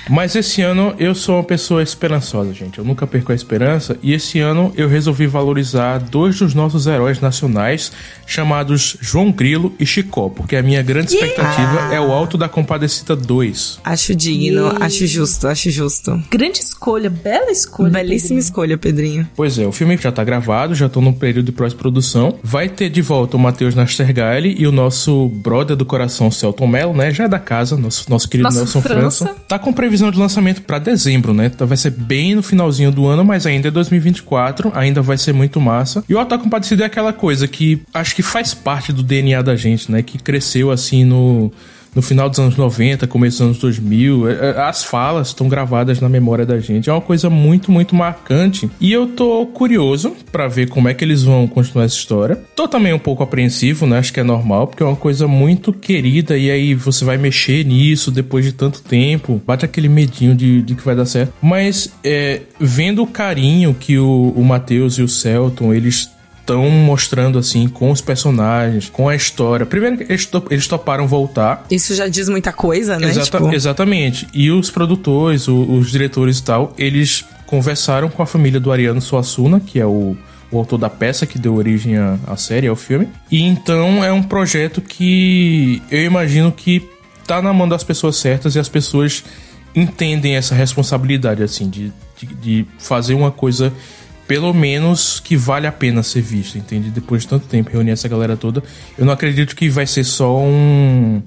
[0.08, 2.78] Mas esse ano eu sou uma pessoa esperançosa, gente.
[2.78, 3.96] Eu nunca perco a esperança.
[4.02, 7.92] E esse ano eu resolvi valorizar dois dos nossos heróis nacionais,
[8.26, 11.94] chamados João Grilo e Chicó, porque a minha grande expectativa yeah.
[11.94, 13.80] é o Alto da Compadecida 2.
[13.84, 14.84] Acho digno, yeah.
[14.84, 16.20] acho justo, acho justo.
[16.30, 17.90] Grande escolha, bela escolha.
[17.90, 18.40] Belíssima Pedrinho.
[18.40, 19.28] escolha, Pedrinho.
[19.36, 22.38] Pois é, o filme já tá gravado, já tô no período de pós-produção.
[22.42, 26.94] Vai ter de volta o Matheus Nastergaile e o nosso brother do coração, Celton Mello,
[26.94, 27.12] né?
[27.12, 29.24] Já é da casa, nosso, nosso querido Nossa, Nelson França.
[29.24, 29.40] França.
[29.48, 31.46] Tá com previsão de lançamento para dezembro, né?
[31.46, 35.32] Então vai ser bem no finalzinho do ano, mas ainda é 2024, ainda vai ser
[35.32, 36.04] muito massa.
[36.08, 39.56] E o Alto Compadecido é aquela coisa que acho que faz parte do DNA da
[39.56, 40.02] gente, né?
[40.02, 41.52] Que cresceu assim no
[41.94, 44.28] no final dos anos 90, começo dos anos 2000.
[44.28, 46.88] É, é, as falas estão gravadas na memória da gente.
[46.88, 48.70] É uma coisa muito, muito marcante.
[48.80, 52.40] E eu tô curioso para ver como é que eles vão continuar essa história.
[52.54, 53.98] Tô também um pouco apreensivo, né?
[53.98, 56.36] Acho que é normal, porque é uma coisa muito querida.
[56.36, 59.42] E aí você vai mexer nisso depois de tanto tempo.
[59.46, 61.32] Bate aquele medinho de, de que vai dar certo.
[61.42, 66.08] Mas é, vendo o carinho que o, o Matheus e o Celton eles
[66.50, 69.64] estão mostrando assim com os personagens, com a história.
[69.64, 71.64] Primeiro, eles, eles toparam voltar.
[71.70, 73.08] Isso já diz muita coisa, né?
[73.08, 73.54] Exata tipo...
[73.54, 74.26] Exatamente.
[74.34, 79.00] E os produtores, o, os diretores e tal, eles conversaram com a família do Ariano
[79.00, 80.16] Suassuna, que é o,
[80.50, 83.08] o autor da peça que deu origem à, à série, ao filme.
[83.30, 86.88] E então é um projeto que eu imagino que
[87.26, 89.22] tá na mão das pessoas certas e as pessoas
[89.74, 93.72] entendem essa responsabilidade, assim, de, de, de fazer uma coisa
[94.30, 96.88] pelo menos que vale a pena ser visto, entende?
[96.88, 98.62] Depois de tanto tempo reunir essa galera toda,
[98.96, 101.20] eu não acredito que vai ser só um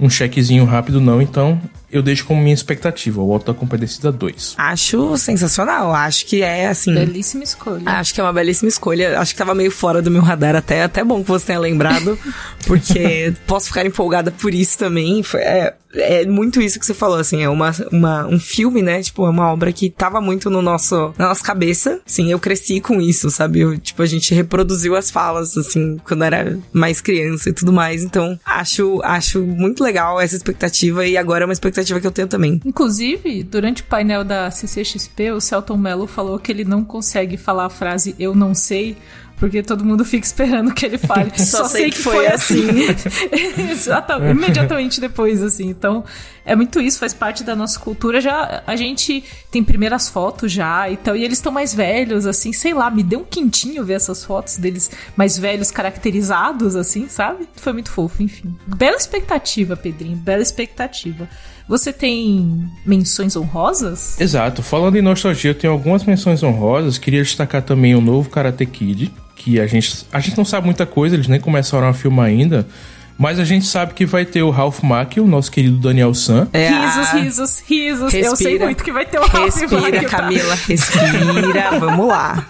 [0.00, 1.20] um chequezinho rápido, não.
[1.20, 1.60] Então,
[1.90, 4.54] eu deixo como minha expectativa, o Alta Compadecida 2.
[4.58, 5.94] Acho sensacional.
[5.94, 6.92] Acho que é assim.
[6.92, 7.82] Belíssima escolha.
[7.86, 9.20] Acho que é uma belíssima escolha.
[9.20, 10.82] Acho que tava meio fora do meu radar até.
[10.82, 12.18] Até bom que você tenha lembrado,
[12.66, 15.22] porque posso ficar empolgada por isso também.
[15.22, 17.42] Foi, é, é muito isso que você falou, assim.
[17.42, 19.00] É uma, uma, um filme, né?
[19.00, 22.00] Tipo, é uma obra que tava muito no nosso, na nossa cabeça.
[22.04, 23.60] Sim, eu cresci com isso, sabe?
[23.60, 28.02] Eu, tipo, a gente reproduziu as falas, assim, quando era mais criança e tudo mais.
[28.02, 32.28] Então, acho, acho muito legal essa expectativa e agora é uma expectativa que eu tenho
[32.28, 32.60] também.
[32.64, 37.66] Inclusive, durante o painel da CCXP, o Celton Mello falou que ele não consegue falar
[37.66, 38.96] a frase eu não sei
[39.36, 41.30] porque todo mundo fica esperando que ele fale.
[41.38, 42.68] Só, Só sei, sei, que, foi, foi assim.
[42.88, 43.70] assim.
[43.70, 45.68] Exatamente, imediatamente depois, assim.
[45.68, 46.04] Então,
[46.44, 48.20] é muito isso, faz parte da nossa cultura.
[48.20, 52.72] Já a gente tem primeiras fotos já, então, e eles estão mais velhos, assim, sei
[52.72, 57.46] lá, me deu um quentinho ver essas fotos deles mais velhos, caracterizados, assim, sabe?
[57.56, 58.56] Foi muito fofo, enfim.
[58.66, 61.28] Bela expectativa, Pedrinho, bela expectativa.
[61.68, 64.20] Você tem menções honrosas?
[64.20, 64.62] Exato.
[64.62, 66.96] Falando em nostalgia, eu tenho algumas menções honrosas.
[66.96, 70.86] Queria destacar também o novo Karate Kid, que a gente, a gente não sabe muita
[70.86, 72.66] coisa, eles nem começaram a filmar ainda.
[73.18, 76.48] Mas a gente sabe que vai ter o Ralph Macchio, o nosso querido Daniel San.
[76.52, 78.12] É risos, risos, risos.
[78.12, 80.08] Respira, eu sei muito que vai ter o Ralph Respira, Macchio, tá?
[80.18, 81.80] Camila, respira.
[81.80, 82.46] Vamos lá.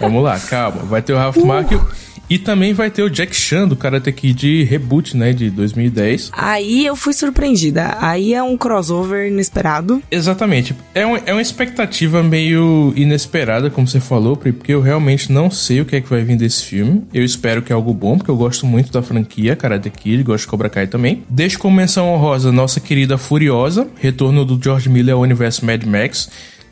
[0.00, 0.82] Vamos lá, calma.
[0.84, 1.46] Vai ter o Ralph uh.
[1.46, 1.86] Macchio.
[2.28, 6.30] E também vai ter o Jack Chan do Karate Kid Reboot, né, de 2010.
[6.32, 7.96] Aí eu fui surpreendida.
[8.00, 10.02] Aí é um crossover inesperado.
[10.10, 10.74] Exatamente.
[10.94, 15.80] É, um, é uma expectativa meio inesperada, como você falou, porque eu realmente não sei
[15.80, 17.04] o que é que vai vir desse filme.
[17.14, 20.44] Eu espero que é algo bom, porque eu gosto muito da franquia Karate Kid, gosto
[20.44, 21.22] de Cobra Kai também.
[21.28, 26.28] Deixo com menção honrosa nossa querida Furiosa, retorno do George Miller ao universo Mad Max.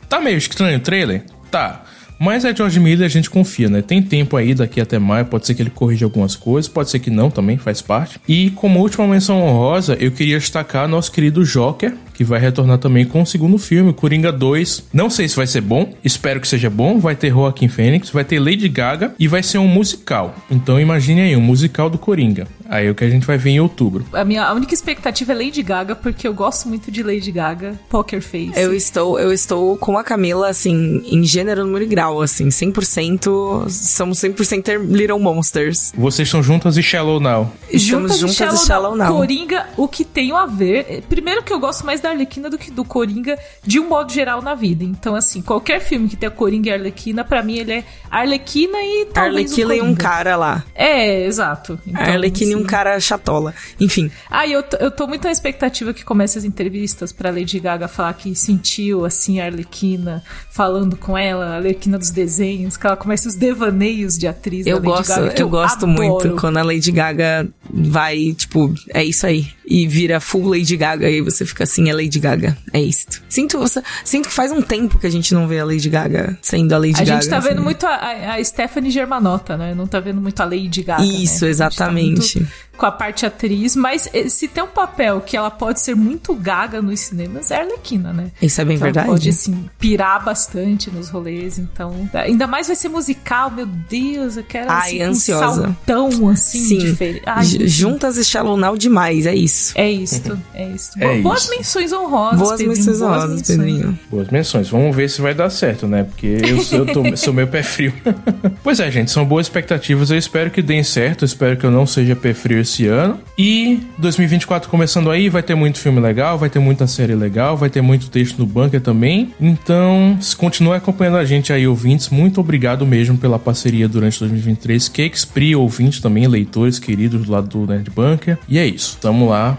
[0.09, 1.23] Tá meio estranho o trailer?
[1.49, 1.83] Tá.
[2.19, 3.81] Mas é George Miller, a gente confia, né?
[3.81, 6.99] Tem tempo aí daqui até maio, pode ser que ele corrija algumas coisas, pode ser
[6.99, 8.19] que não também, faz parte.
[8.27, 13.05] E como última menção honrosa, eu queria destacar nosso querido Joker, que vai retornar também
[13.05, 14.85] com o segundo filme, Coringa 2.
[14.93, 16.97] Não sei se vai ser bom, espero que seja bom.
[16.97, 20.33] Vai ter Joaquin Phoenix, vai ter Lady Gaga e vai ser um musical.
[20.49, 22.47] Então imagine aí, um musical do Coringa.
[22.67, 24.05] Aí é o que a gente vai ver em outubro.
[24.11, 28.21] A minha única expectativa é Lady Gaga, porque eu gosto muito de Lady Gaga, Poker
[28.21, 28.53] Face.
[28.55, 33.69] Eu estou, eu estou com a Camila, assim, em gênero, número e grau, assim, 100%,
[33.69, 35.93] somos 100% Little Monsters.
[35.95, 37.51] Vocês estão juntas e Shallow Now.
[37.69, 39.17] Estamos juntas, juntas e Shallow, Shallow Now.
[39.17, 41.03] Coringa, o que tem a ver...
[41.07, 44.41] Primeiro que eu gosto mais da Arlequina do que do Coringa, de um modo geral
[44.41, 44.83] na vida.
[44.83, 49.05] Então, assim, qualquer filme que tenha Coringa e Arlequina, para mim ele é Arlequina e
[49.11, 50.63] talvez Arlequina e um cara lá.
[50.75, 51.79] É, exato.
[51.85, 52.61] Então, Arlequina assim...
[52.61, 53.53] e um cara chatola.
[53.79, 54.11] Enfim.
[54.29, 58.13] Ah, eu, eu tô muito na expectativa que comece as entrevistas pra Lady Gaga falar
[58.13, 63.27] que sentiu, assim, a Arlequina falando com ela, a Arlequina dos desenhos, que ela comece
[63.27, 65.33] os devaneios de atriz eu da Lady gosto, Gaga.
[65.33, 65.91] Eu, eu gosto adoro.
[65.91, 69.47] muito quando a Lady Gaga vai, tipo, é isso aí.
[69.67, 72.57] E vira full Lady Gaga e você fica assim, é Lady Gaga.
[72.71, 73.21] É isto.
[73.27, 76.37] Sinto, você, sinto que faz um tempo que a gente não vê a Lady Gaga
[76.41, 77.11] sendo a Lady a Gaga.
[77.11, 77.49] A gente tá assim.
[77.49, 79.73] vendo muito a, a, Stephanie Germanotta, né?
[79.73, 81.03] Não tá vendo muito a Lady Gaga.
[81.03, 81.51] Isso, né?
[81.51, 82.39] exatamente.
[82.39, 86.33] Tá com a parte atriz, mas se tem um papel que ela pode ser muito
[86.35, 88.31] gaga nos cinemas, é a Arlequina, né?
[88.41, 89.07] Isso é bem então, verdade.
[89.07, 92.09] Ela pode, assim, pirar bastante nos rolês, então...
[92.13, 95.61] Ainda mais vai ser musical, meu Deus, eu quero, Ai, assim, ansiosa.
[95.61, 96.77] um saltão, assim, Sim.
[96.79, 97.23] diferente.
[97.25, 99.73] Ai, Juntas e Shallow Now demais, é isso.
[99.75, 100.21] É isso,
[100.53, 100.91] é isso.
[100.99, 101.51] É Boas isso.
[101.51, 103.57] menções honrosas, Boas Pedrinho, menções boas honrosas, menções.
[103.57, 103.99] Pedrinho.
[104.11, 104.69] Boas menções.
[104.69, 106.03] Vamos ver se vai dar certo, né?
[106.03, 107.93] Porque eu, sou- eu tô, sou meio pé frio.
[108.63, 110.09] pois é, gente, são boas expectativas.
[110.11, 111.23] Eu espero que deem certo.
[111.23, 113.19] Eu espero que eu não seja pé frio esse ano.
[113.37, 117.69] E 2024 começando aí, vai ter muito filme legal, vai ter muita série legal, vai
[117.69, 119.33] ter muito texto no bunker também.
[119.39, 122.09] Então, se continue acompanhando a gente aí, ouvintes.
[122.09, 124.87] Muito obrigado mesmo pela parceria durante 2023.
[124.89, 128.37] Que expri ouvintes também, leitores queridos do lado do Nerd Bunker.
[128.47, 128.97] E é isso.
[129.01, 129.57] Tamo lá.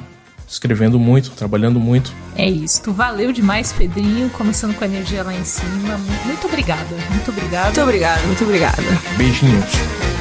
[0.49, 2.13] Escrevendo muito, trabalhando muito.
[2.37, 2.93] É isso.
[2.93, 4.31] Valeu demais, Pedrinho.
[4.31, 5.99] Começando com a energia lá em cima.
[6.25, 6.97] Muito obrigada.
[7.11, 7.65] Muito obrigada.
[7.65, 8.83] Muito obrigada, muito obrigada.
[9.17, 10.16] Beijinhos.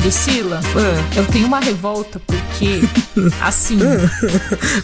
[0.00, 1.16] Priscila, Ah.
[1.18, 2.80] eu tenho uma revolta porque,
[3.42, 3.78] assim,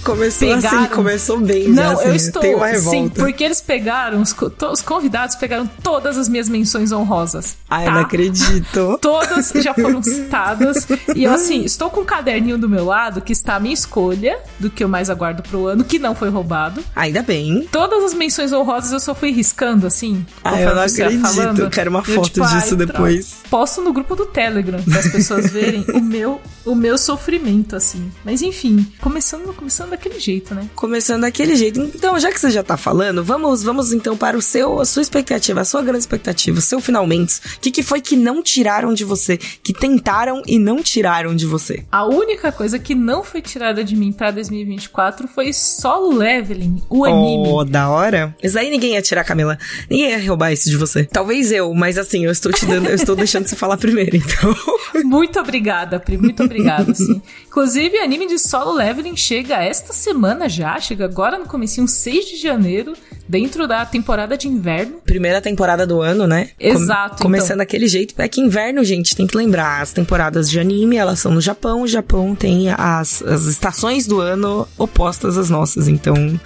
[0.05, 1.69] Começou Pegaram- assim, começou bem.
[1.69, 2.43] Não, já, assim, eu estou.
[2.43, 3.15] Tem uma Sim, revolta.
[3.23, 4.35] porque eles pegaram, os,
[4.71, 7.57] os convidados pegaram todas as minhas menções honrosas.
[7.69, 7.93] Ai, tá?
[7.93, 8.99] não acredito.
[9.01, 10.87] Todas já foram citadas.
[11.15, 14.39] E eu, assim, estou com um caderninho do meu lado que está a minha escolha
[14.59, 16.83] do que eu mais aguardo pro ano, que não foi roubado.
[16.95, 17.67] Ainda bem.
[17.73, 20.25] Todas as menções honrosas eu só fui riscando, assim.
[20.45, 21.21] Ai, eu não acredito.
[21.23, 21.71] falando.
[21.71, 23.37] Quero uma Eu, foto tipo, ai, disso tra- depois.
[23.51, 28.11] Posto no grupo do Telegram, para as pessoas verem o meu, o meu sofrimento, assim.
[28.25, 30.69] Mas enfim, começando, começando daquele jeito, né?
[30.75, 31.81] Começando daquele jeito.
[31.81, 35.03] Então, já que você já tá falando, vamos, vamos então para o seu, a sua
[35.03, 37.39] expectativa, a sua grande expectativa, o seu finalmente.
[37.57, 39.37] O que, que foi que não tiraram de você?
[39.37, 41.85] Que tentaram e não tiraram de você?
[41.91, 47.05] A única coisa que não foi tirada de mim pra 2024 foi Solo Leveling, o
[47.05, 47.49] anime.
[47.49, 48.35] Oh, da hora.
[48.43, 49.57] Mas aí ninguém ia tirar, Camila.
[49.89, 51.05] Ninguém ia roubar isso de você.
[51.05, 54.55] Talvez eu, mas assim, eu estou te dando, eu estou deixando você falar primeiro, então.
[55.05, 56.56] Muito obrigada, Pri, muito obrigada,
[56.95, 57.21] sim.
[57.47, 62.27] Inclusive, o anime de Solo Leveling chega esta semana já, chega agora no comecinho, 6
[62.27, 62.95] de janeiro,
[63.29, 65.01] dentro da temporada de inverno.
[65.05, 66.51] Primeira temporada do ano, né?
[66.59, 67.59] Exato, começando então.
[67.59, 68.15] daquele jeito.
[68.19, 69.83] É que inverno, gente, tem que lembrar.
[69.83, 71.83] As temporadas de anime, elas são no Japão.
[71.83, 75.89] O Japão tem as, as estações do ano opostas às nossas.
[75.89, 76.39] Então,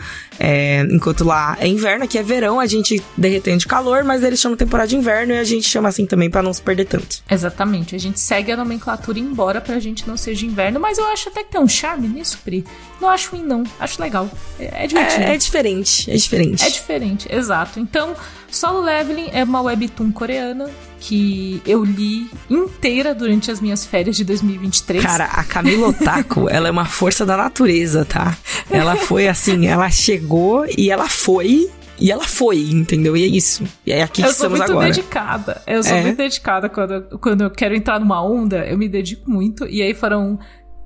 [0.42, 4.40] é, enquanto lá é inverno, aqui é verão, a gente derretendo de calor, mas eles
[4.40, 7.22] chamam temporada de inverno e a gente chama assim também pra não se perder tanto.
[7.30, 11.28] Exatamente, a gente segue a nomenclatura embora pra gente não seja inverno, mas eu acho
[11.28, 12.64] até que tem um charme nisso, Pri.
[12.98, 13.64] Não acho ruim, não.
[13.78, 14.30] Acho legal.
[14.58, 15.22] É, é divertido.
[15.22, 16.64] É, é diferente, é diferente.
[16.64, 17.78] É diferente, exato.
[17.78, 18.14] Então,
[18.50, 24.24] Solo Leveling é uma webtoon coreana que eu li inteira durante as minhas férias de
[24.24, 25.02] 2023.
[25.02, 28.36] Cara, a Camila Otaku, ela é uma força da natureza, tá?
[28.70, 33.14] Ela foi assim, ela chegou e ela foi E ela foi, entendeu?
[33.16, 33.62] E é isso.
[33.84, 34.70] E é aqui eu que estamos agora.
[34.70, 35.62] Eu sou muito dedicada.
[35.66, 36.02] Eu sou é.
[36.02, 39.66] muito dedicada quando, quando eu quero entrar numa onda, eu me dedico muito.
[39.66, 40.38] E aí foram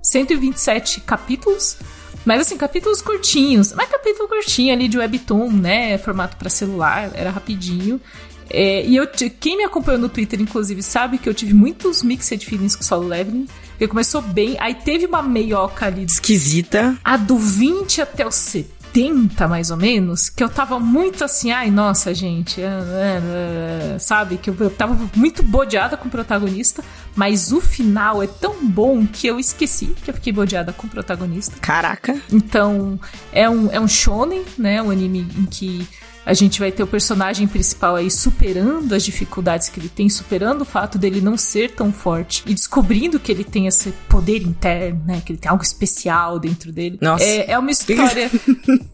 [0.03, 1.79] 127 capítulos.
[2.25, 3.73] Mas assim, capítulos curtinhos.
[3.73, 5.99] Mas capítulo curtinho ali de webtoon, né?
[5.99, 8.01] Formato para celular, era rapidinho.
[8.51, 9.07] É, e eu,
[9.41, 12.85] quem me acompanhou no Twitter, inclusive, sabe que eu tive muitos mixed feelings com o
[12.85, 13.47] solo leveling.
[13.71, 16.05] Porque começou bem, aí teve uma meioca ali.
[16.05, 16.97] Esquisita.
[17.03, 18.74] A do 20 até o 70,
[19.49, 24.37] mais ou menos, que eu tava muito assim, ai, nossa, gente, é, é, é, sabe?
[24.37, 26.83] Que eu, eu tava muito bodeada com o protagonista,
[27.17, 30.91] mas o final é tão bom que eu esqueci que eu fiquei bodeada com o
[30.91, 31.57] protagonista.
[31.61, 32.21] Caraca.
[32.33, 32.99] Então,
[33.33, 34.81] é um, é um shonen, né?
[34.81, 35.89] Um anime em que
[36.25, 40.63] a gente vai ter o personagem principal aí superando as dificuldades que ele tem, superando
[40.63, 45.03] o fato dele não ser tão forte e descobrindo que ele tem esse poder interno,
[45.07, 45.23] né?
[45.25, 46.99] Que ele tem algo especial dentro dele.
[47.01, 47.25] Nossa.
[47.25, 48.31] É, é uma história.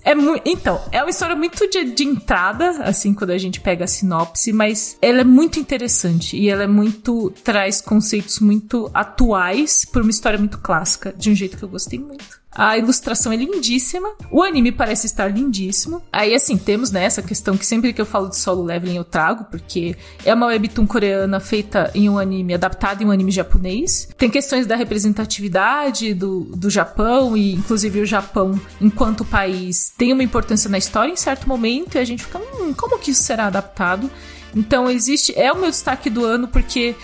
[0.05, 0.43] é muito.
[0.45, 4.53] Então, é uma história muito de, de entrada, assim, quando a gente pega a sinopse,
[4.53, 7.33] mas ela é muito interessante e ela é muito.
[7.45, 11.99] traz conceitos muito atuais por uma história muito clássica, de um jeito que eu gostei
[11.99, 12.40] muito.
[12.53, 14.11] A ilustração é lindíssima.
[14.31, 16.03] O anime parece estar lindíssimo.
[16.13, 19.05] Aí, assim, temos né, essa questão que sempre que eu falo de solo leveling eu
[19.05, 24.09] trago, porque é uma webtoon coreana feita em um anime, adaptada em um anime japonês.
[24.19, 30.23] Tem questões da representatividade do, do Japão, e inclusive o Japão, enquanto país, tem uma
[30.23, 33.47] importância na história em certo momento, e a gente fica, hum, como que isso será
[33.47, 34.11] adaptado?
[34.55, 35.33] Então, existe.
[35.39, 36.97] É o meu destaque do ano, porque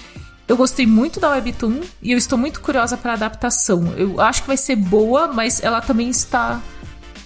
[0.48, 3.94] eu gostei muito da Webtoon e eu estou muito curiosa para a adaptação.
[3.96, 6.60] Eu acho que vai ser boa, mas ela também está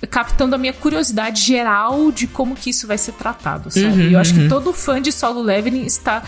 [0.08, 3.86] captando a minha curiosidade geral de como que isso vai ser tratado, sabe?
[3.86, 4.48] Uhum, eu acho que uhum.
[4.48, 6.22] todo fã de Solo Leveling está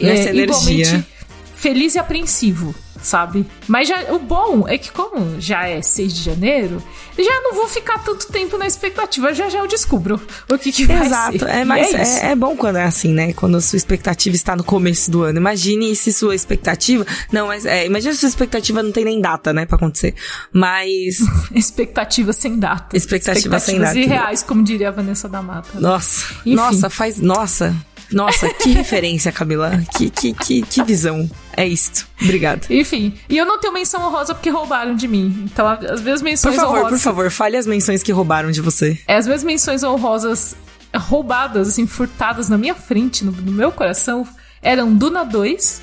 [0.00, 1.06] é, igualmente
[1.54, 2.74] feliz e apreensivo
[3.06, 3.46] sabe?
[3.68, 6.82] Mas já, o bom é que, como já é 6 de janeiro,
[7.16, 9.32] já não vou ficar tanto tempo na expectativa.
[9.32, 11.38] Já já eu descubro o que, que vai Exato.
[11.38, 11.48] ser.
[11.48, 13.32] É, mas é, é, é, bom quando é assim, né?
[13.32, 15.38] Quando a sua expectativa está no começo do ano.
[15.38, 17.06] Imagine se sua expectativa.
[17.30, 20.14] Não, mas é, imagine se sua expectativa não tem nem data, né, pra acontecer.
[20.52, 21.18] Mas.
[21.54, 22.96] expectativa sem data.
[22.96, 23.96] Expectativa sem data.
[23.96, 25.78] irreais, como diria a Vanessa da Mata.
[25.78, 26.24] Nossa.
[26.40, 26.56] Enfim.
[26.56, 27.18] Nossa, faz.
[27.18, 27.74] Nossa.
[28.12, 29.82] Nossa, que referência, Camila.
[29.96, 31.28] Que, que, que, que visão.
[31.56, 32.06] É isto.
[32.20, 32.66] Obrigada.
[32.68, 35.48] Enfim, e eu não tenho menção honrosa porque roubaram de mim.
[35.50, 36.90] Então, as minhas menções Por favor, honrosas...
[36.90, 38.98] por favor, fale as menções que roubaram de você.
[39.08, 40.54] É, as minhas menções honrosas
[40.94, 44.26] roubadas, assim, furtadas na minha frente, no, no meu coração,
[44.62, 45.80] eram Duna 2,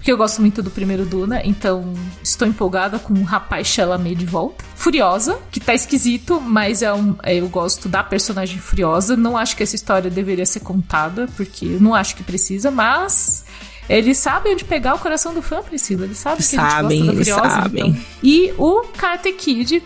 [0.00, 1.92] porque eu gosto muito do primeiro Duna, então
[2.22, 4.64] estou empolgada com o rapaz Chalamet de volta.
[4.74, 9.14] Furiosa, que tá esquisito, mas é um, é, eu gosto da personagem Furiosa.
[9.14, 13.44] Não acho que essa história deveria ser contada, porque eu não acho que precisa, mas
[13.90, 16.06] eles sabem onde pegar o coração do fã, Priscila.
[16.06, 17.62] Eles sabem que sabem, a gente gosta da Furiosa.
[17.62, 17.88] Sabem.
[17.90, 18.02] Então.
[18.22, 19.82] E o Karate Kid,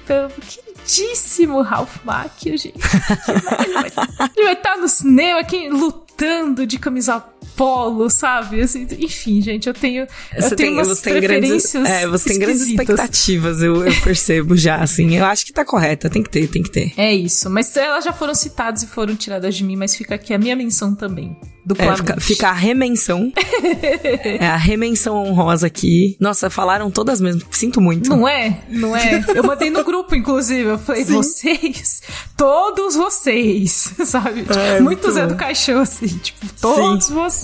[0.84, 2.78] queridíssimo Ralph Macchio, gente.
[4.36, 7.18] ele vai estar tá no cinema aqui lutando de camisa
[7.56, 8.60] polo, sabe?
[8.60, 12.28] Assim, enfim, gente, eu tenho, você eu tenho tem, umas você tem grandes, é, você
[12.30, 15.16] tem grandes expectativas, eu, eu percebo já, assim.
[15.16, 16.92] Eu acho que tá correta, tem que ter, tem que ter.
[16.96, 20.32] É isso, mas elas já foram citadas e foram tiradas de mim, mas fica aqui
[20.34, 21.36] a minha menção também.
[21.78, 23.32] É, fica, fica, a remensão.
[24.22, 26.14] é a remensão honrosa aqui.
[26.20, 27.40] Nossa, falaram todas mesmo.
[27.50, 28.10] Sinto muito.
[28.10, 28.60] Não é?
[28.68, 29.24] Não é?
[29.34, 30.68] Eu mandei no grupo, inclusive.
[30.68, 31.14] Eu falei, Sim.
[31.14, 32.02] vocês,
[32.36, 34.44] todos vocês, sabe?
[34.54, 36.08] É, muito Zé do Caixão, assim.
[36.08, 37.14] Tipo, todos Sim.
[37.14, 37.43] vocês.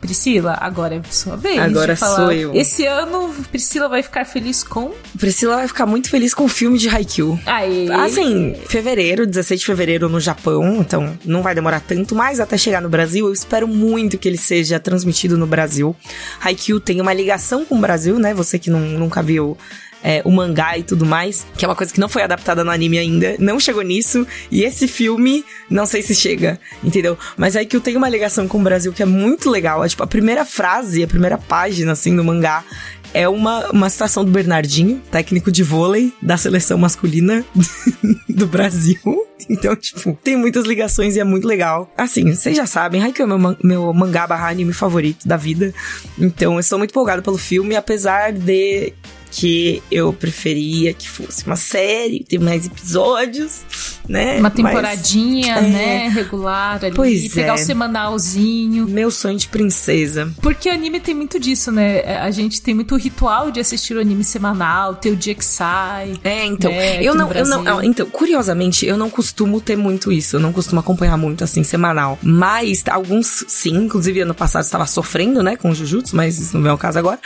[0.00, 1.58] Priscila, agora é sua vez.
[1.58, 2.54] Agora sou eu.
[2.54, 4.92] Esse ano, Priscila vai ficar feliz com?
[5.18, 7.38] Priscila vai ficar muito feliz com o filme de Haikyuu.
[7.46, 7.90] Aí.
[7.90, 10.76] Assim, fevereiro, 16 de fevereiro no Japão.
[10.80, 14.38] Então, não vai demorar tanto, mas até chegar no Brasil, eu espero muito que ele
[14.38, 15.94] seja transmitido no Brasil.
[16.40, 18.34] Haikyuu tem uma ligação com o Brasil, né?
[18.34, 19.56] Você que não, nunca viu
[20.02, 22.70] é, o mangá e tudo mais, que é uma coisa que não foi adaptada no
[22.70, 27.18] anime ainda, não chegou nisso, e esse filme, não sei se chega, entendeu?
[27.36, 29.88] Mas aí que eu tenho uma ligação com o Brasil que é muito legal, é,
[29.88, 32.64] tipo, a primeira frase, a primeira página, assim, do mangá,
[33.12, 37.44] é uma, uma citação do Bernardinho, técnico de vôlei da seleção masculina
[38.28, 39.29] do Brasil.
[39.60, 41.92] Então, tipo, tem muitas ligações e é muito legal.
[41.96, 45.74] Assim, vocês já sabem, Haikyuu é meu, meu mangá barra anime favorito da vida.
[46.18, 48.94] Então, eu sou muito empolgado pelo filme, apesar de
[49.30, 53.60] que eu preferia que fosse uma série, ter mais episódios,
[54.08, 54.38] né?
[54.40, 56.06] Uma temporadinha, Mas, né?
[56.06, 56.94] É, regular ali.
[56.94, 57.54] Pois pegar é.
[57.54, 58.88] o semanalzinho.
[58.88, 60.32] Meu sonho de princesa.
[60.42, 62.00] Porque anime tem muito disso, né?
[62.00, 65.44] É, a gente tem muito ritual de assistir o anime semanal, ter o dia que
[65.44, 66.18] sai.
[66.24, 66.70] É, então.
[66.72, 67.82] Né, eu, não, eu não.
[67.82, 70.36] Então, curiosamente, eu não costumo ter muito isso.
[70.36, 72.18] Eu não costumo acompanhar muito, assim, semanal.
[72.22, 73.76] Mas alguns, sim.
[73.76, 75.56] Inclusive, ano passado estava sofrendo, né?
[75.56, 77.18] Com Jujutsu, mas isso não é o caso agora.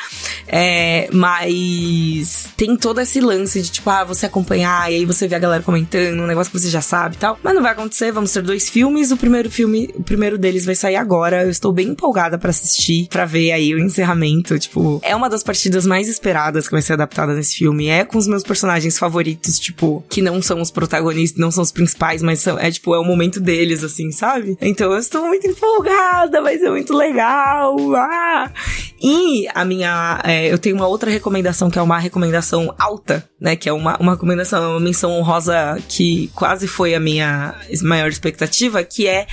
[0.47, 5.35] É, mas tem todo esse lance de, tipo, ah, você acompanhar, e aí você vê
[5.35, 7.39] a galera comentando, um negócio que você já sabe e tal.
[7.43, 9.11] Mas não vai acontecer, vamos ter dois filmes.
[9.11, 11.45] O primeiro filme, o primeiro deles vai sair agora.
[11.45, 14.59] Eu estou bem empolgada para assistir, para ver aí o encerramento.
[14.59, 17.89] Tipo, é uma das partidas mais esperadas que vai ser adaptada nesse filme.
[17.89, 21.73] É com os meus personagens favoritos, tipo, que não são os protagonistas, não são os
[21.73, 24.57] principais, mas são, é tipo, é o momento deles, assim, sabe?
[24.61, 27.77] Então eu estou muito empolgada, vai ser muito legal.
[27.95, 28.51] Ah!
[29.03, 30.21] E a minha.
[30.25, 33.57] É, eu tenho uma outra recomendação que é uma recomendação alta, né?
[33.57, 38.83] Que é uma, uma recomendação, uma menção honrosa que quase foi a minha maior expectativa,
[38.83, 39.27] que é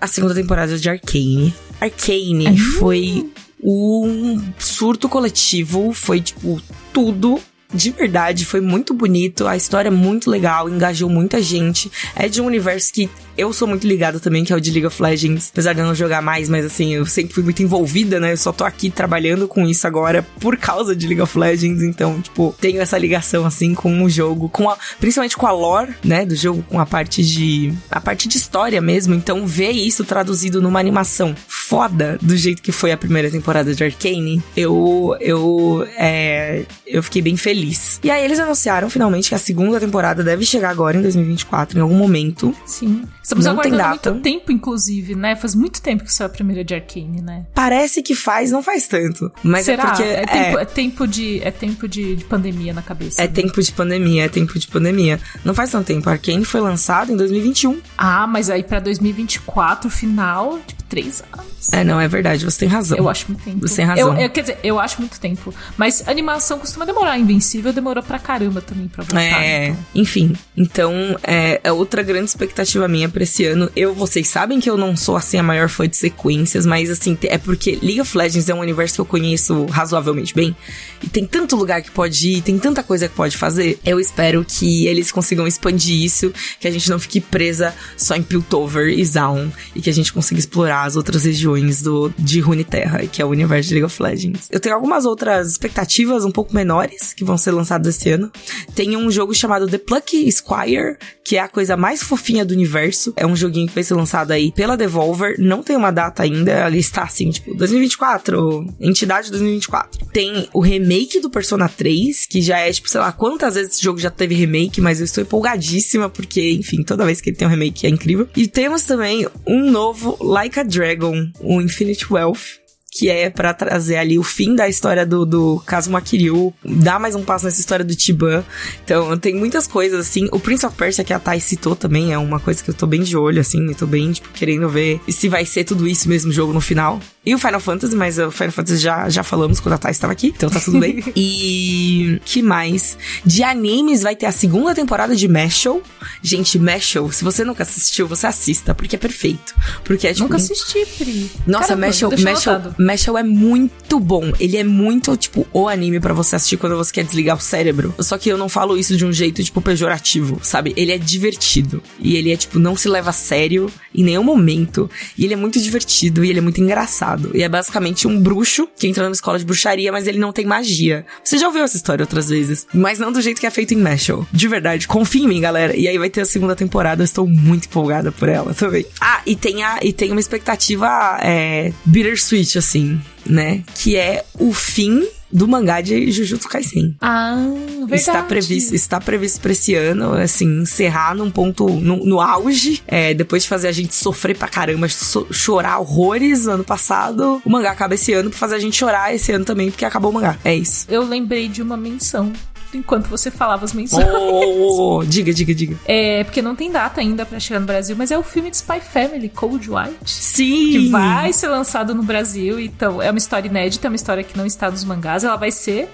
[0.00, 1.54] a segunda temporada de Arcane.
[1.80, 2.56] Arcane uhum.
[2.78, 3.30] foi
[3.62, 6.60] um surto coletivo, foi tipo
[6.92, 7.40] tudo
[7.72, 11.90] de verdade, foi muito bonito, a história é muito legal, engajou muita gente.
[12.14, 14.86] É de um universo que eu sou muito ligada também, que é o de League
[14.86, 15.50] of Legends.
[15.52, 18.32] Apesar de eu não jogar mais, mas assim, eu sempre fui muito envolvida, né?
[18.32, 21.82] Eu só tô aqui trabalhando com isso agora por causa de League of Legends.
[21.82, 25.94] Então, tipo, tenho essa ligação assim com o jogo, com a, principalmente com a lore,
[26.04, 29.14] né, do jogo, com a parte de a parte de história mesmo.
[29.14, 33.82] Então, ver isso traduzido numa animação foda do jeito que foi a primeira temporada de
[33.82, 37.61] Arcane, eu eu é, eu fiquei bem feliz.
[38.02, 41.82] E aí eles anunciaram finalmente que a segunda temporada deve chegar agora em 2024 em
[41.82, 42.54] algum momento.
[42.66, 43.04] Sim.
[43.22, 45.36] Estamos não aguardando muito tempo, inclusive, né?
[45.36, 47.46] Faz muito tempo que saiu a primeira de Arcane, né?
[47.54, 49.30] Parece que faz, não faz tanto.
[49.42, 49.82] Mas é Será?
[49.82, 50.02] é porque.
[50.02, 50.62] É tempo, é...
[50.62, 53.22] é tempo, de, é tempo de, de pandemia na cabeça.
[53.22, 53.32] É né?
[53.32, 55.20] tempo de pandemia, é tempo de pandemia.
[55.44, 56.08] Não faz tanto tempo.
[56.10, 57.80] Arcane foi lançado em 2021.
[57.96, 61.72] Ah, mas aí pra 2024, final, tipo, três anos.
[61.72, 62.98] É, não, é verdade, você tem razão.
[62.98, 63.66] Eu acho muito tempo.
[63.66, 64.14] Você tem razão.
[64.14, 65.54] Eu, eu, quer dizer, eu acho muito tempo.
[65.74, 67.18] Mas animação costuma demorar.
[67.18, 69.22] Invencível demorou pra caramba também pra voltar.
[69.22, 69.78] É, então.
[69.94, 70.34] enfim.
[70.54, 73.70] Então, é, é outra grande expectativa minha pra esse ano.
[73.74, 77.16] Eu, vocês sabem que eu não sou, assim, a maior fã de sequências, mas, assim,
[77.22, 80.54] é porque League of Legends é um universo que eu conheço razoavelmente bem.
[81.02, 83.80] E tem tanto lugar que pode ir, tem tanta coisa que pode fazer.
[83.82, 88.22] Eu espero que eles consigam expandir isso, que a gente não fique presa só em
[88.22, 93.06] Piltover e Zaun, e que a gente consiga explorar as outras regiões do, de Runeterra,
[93.06, 94.48] que é o universo de League of Legends.
[94.50, 98.30] Eu tenho algumas outras expectativas um pouco menores que vão ser lançadas esse ano.
[98.74, 103.12] Tem um jogo chamado The Plucky Squire, que é a coisa mais fofinha do universo.
[103.16, 105.36] É um joguinho que vai ser lançado aí pela Devolver.
[105.38, 110.06] Não tem uma data ainda, ali está assim, tipo, 2024, entidade 2024.
[110.12, 113.82] Tem o remake do Persona 3, que já é, tipo, sei lá, quantas vezes esse
[113.82, 117.46] jogo já teve remake, mas eu estou empolgadíssima, porque, enfim, toda vez que ele tem
[117.46, 118.28] um remake é incrível.
[118.36, 122.62] E temos também um novo Like a Dragon, o Infinite Wealth,
[122.92, 127.14] que é para trazer ali o fim da história do, do Kazuma Kiryu, dar mais
[127.14, 128.44] um passo nessa história do Tiban.
[128.84, 130.28] Então, tem muitas coisas, assim.
[130.30, 132.86] O Prince of Persia, que a Thai citou também, é uma coisa que eu tô
[132.86, 133.66] bem de olho, assim.
[133.66, 137.00] Eu tô bem, tipo, querendo ver se vai ser tudo isso mesmo jogo no final.
[137.24, 140.12] E o Final Fantasy, mas o Final Fantasy já, já falamos quando a Thai estava
[140.12, 141.04] aqui, então tá tudo bem.
[141.14, 142.98] e que mais?
[143.24, 145.80] De animes vai ter a segunda temporada de Mashal.
[146.20, 149.54] Gente, Mashal, se você nunca assistiu, você assista, porque é perfeito.
[149.84, 150.24] Porque é tipo.
[150.24, 151.30] Nunca assisti, Pri.
[151.46, 154.32] Nossa, Mashal é muito bom.
[154.40, 157.94] Ele é muito, tipo, o anime para você assistir quando você quer desligar o cérebro.
[158.00, 160.72] Só que eu não falo isso de um jeito, tipo, pejorativo, sabe?
[160.76, 161.80] Ele é divertido.
[162.00, 164.90] E ele é, tipo, não se leva a sério em nenhum momento.
[165.16, 167.11] E ele é muito divertido e ele é muito engraçado.
[167.34, 170.44] E é basicamente um bruxo que entra numa escola de bruxaria, mas ele não tem
[170.44, 171.06] magia.
[171.22, 173.78] Você já ouviu essa história outras vezes, mas não do jeito que é feito em
[173.78, 174.26] Mashal.
[174.32, 175.76] De verdade, confia em mim, galera.
[175.76, 178.84] E aí vai ter a segunda temporada, eu estou muito empolgada por ela também.
[179.00, 183.62] Ah, e tem, a, e tem uma expectativa é, bittersweet, assim assim, né?
[183.74, 186.96] Que é o fim do mangá de Jujutsu Kaisen.
[187.00, 187.36] Ah,
[187.80, 187.94] verdade.
[187.94, 193.14] Está previsto, está previsto para esse ano, assim, encerrar num ponto, no, no auge, é,
[193.14, 197.50] depois de fazer a gente sofrer pra caramba, so, chorar horrores no ano passado, o
[197.50, 200.14] mangá acaba esse ano pra fazer a gente chorar esse ano também, porque acabou o
[200.14, 200.38] mangá.
[200.44, 200.86] É isso.
[200.88, 202.32] Eu lembrei de uma menção
[202.76, 204.06] enquanto você falava as menções.
[204.06, 205.78] Oh, oh, diga, diga, diga.
[205.84, 208.56] É, porque não tem data ainda para chegar no Brasil, mas é o filme de
[208.56, 210.10] Spy Family, Cold White.
[210.10, 210.72] Sim!
[210.72, 212.58] Que vai ser lançado no Brasil.
[212.60, 215.24] Então, é uma história inédita, é uma história que não está nos mangás.
[215.24, 215.88] Ela vai ser,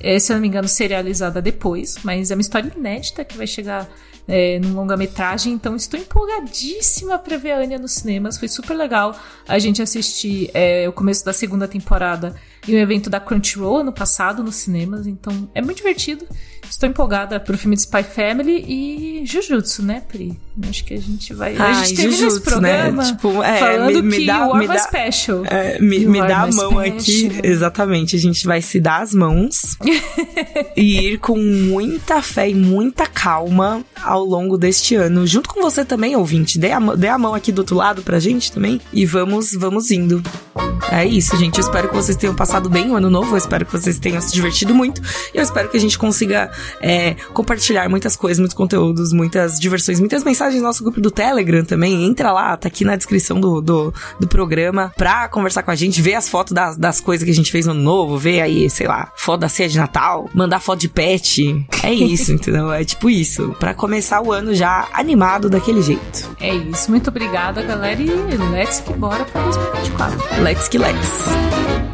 [0.00, 3.46] é, se eu não me engano, serializada depois, mas é uma história inédita que vai
[3.46, 3.88] chegar
[4.26, 8.38] é, num longa-metragem, então estou empolgadíssima para ver a Anya nos cinemas.
[8.38, 9.16] Foi super legal
[9.46, 12.34] a gente assistir é, o começo da segunda temporada
[12.68, 16.26] em um evento da Crunchyroll ano passado nos cinemas, então é muito divertido.
[16.70, 20.38] Estou empolgada pro filme de Spy Family e Jujutsu, né, Pri?
[20.68, 21.56] Acho que a gente vai.
[21.56, 22.42] Ai, a gente Jujutsu, esse né?
[22.44, 23.08] programa né?
[23.10, 25.44] tipo, é, falando me, me que dá, me dá, Special.
[25.46, 26.80] É, me, me dá a mão special.
[26.80, 27.40] aqui.
[27.42, 28.16] Exatamente.
[28.16, 29.76] A gente vai se dar as mãos
[30.76, 35.26] e ir com muita fé e muita calma ao longo deste ano.
[35.26, 36.58] Junto com você também, ouvinte.
[36.58, 38.80] Dê a, dê a mão aqui do outro lado pra gente também.
[38.92, 40.22] E vamos, vamos indo.
[40.90, 41.58] É isso, gente.
[41.58, 43.34] Eu espero que vocês tenham passado bem o ano novo.
[43.34, 45.02] Eu espero que vocês tenham se divertido muito.
[45.32, 50.00] E eu espero que a gente consiga é, compartilhar muitas coisas, muitos conteúdos, muitas diversões,
[50.00, 52.04] muitas mensagens no nosso grupo do Telegram também.
[52.04, 56.00] Entra lá, tá aqui na descrição do, do, do programa pra conversar com a gente,
[56.02, 58.68] ver as fotos das, das coisas que a gente fez no ano novo, ver aí,
[58.70, 61.66] sei lá, foto da ceia de Natal, mandar foto de pet.
[61.82, 62.72] É isso, entendeu?
[62.72, 63.54] É tipo isso.
[63.58, 66.34] Pra começar o ano já animado daquele jeito.
[66.40, 66.90] É isso.
[66.90, 68.00] Muito obrigada, galera.
[68.00, 70.42] E let's que bora pra 2024.
[70.42, 71.93] Let's que let's.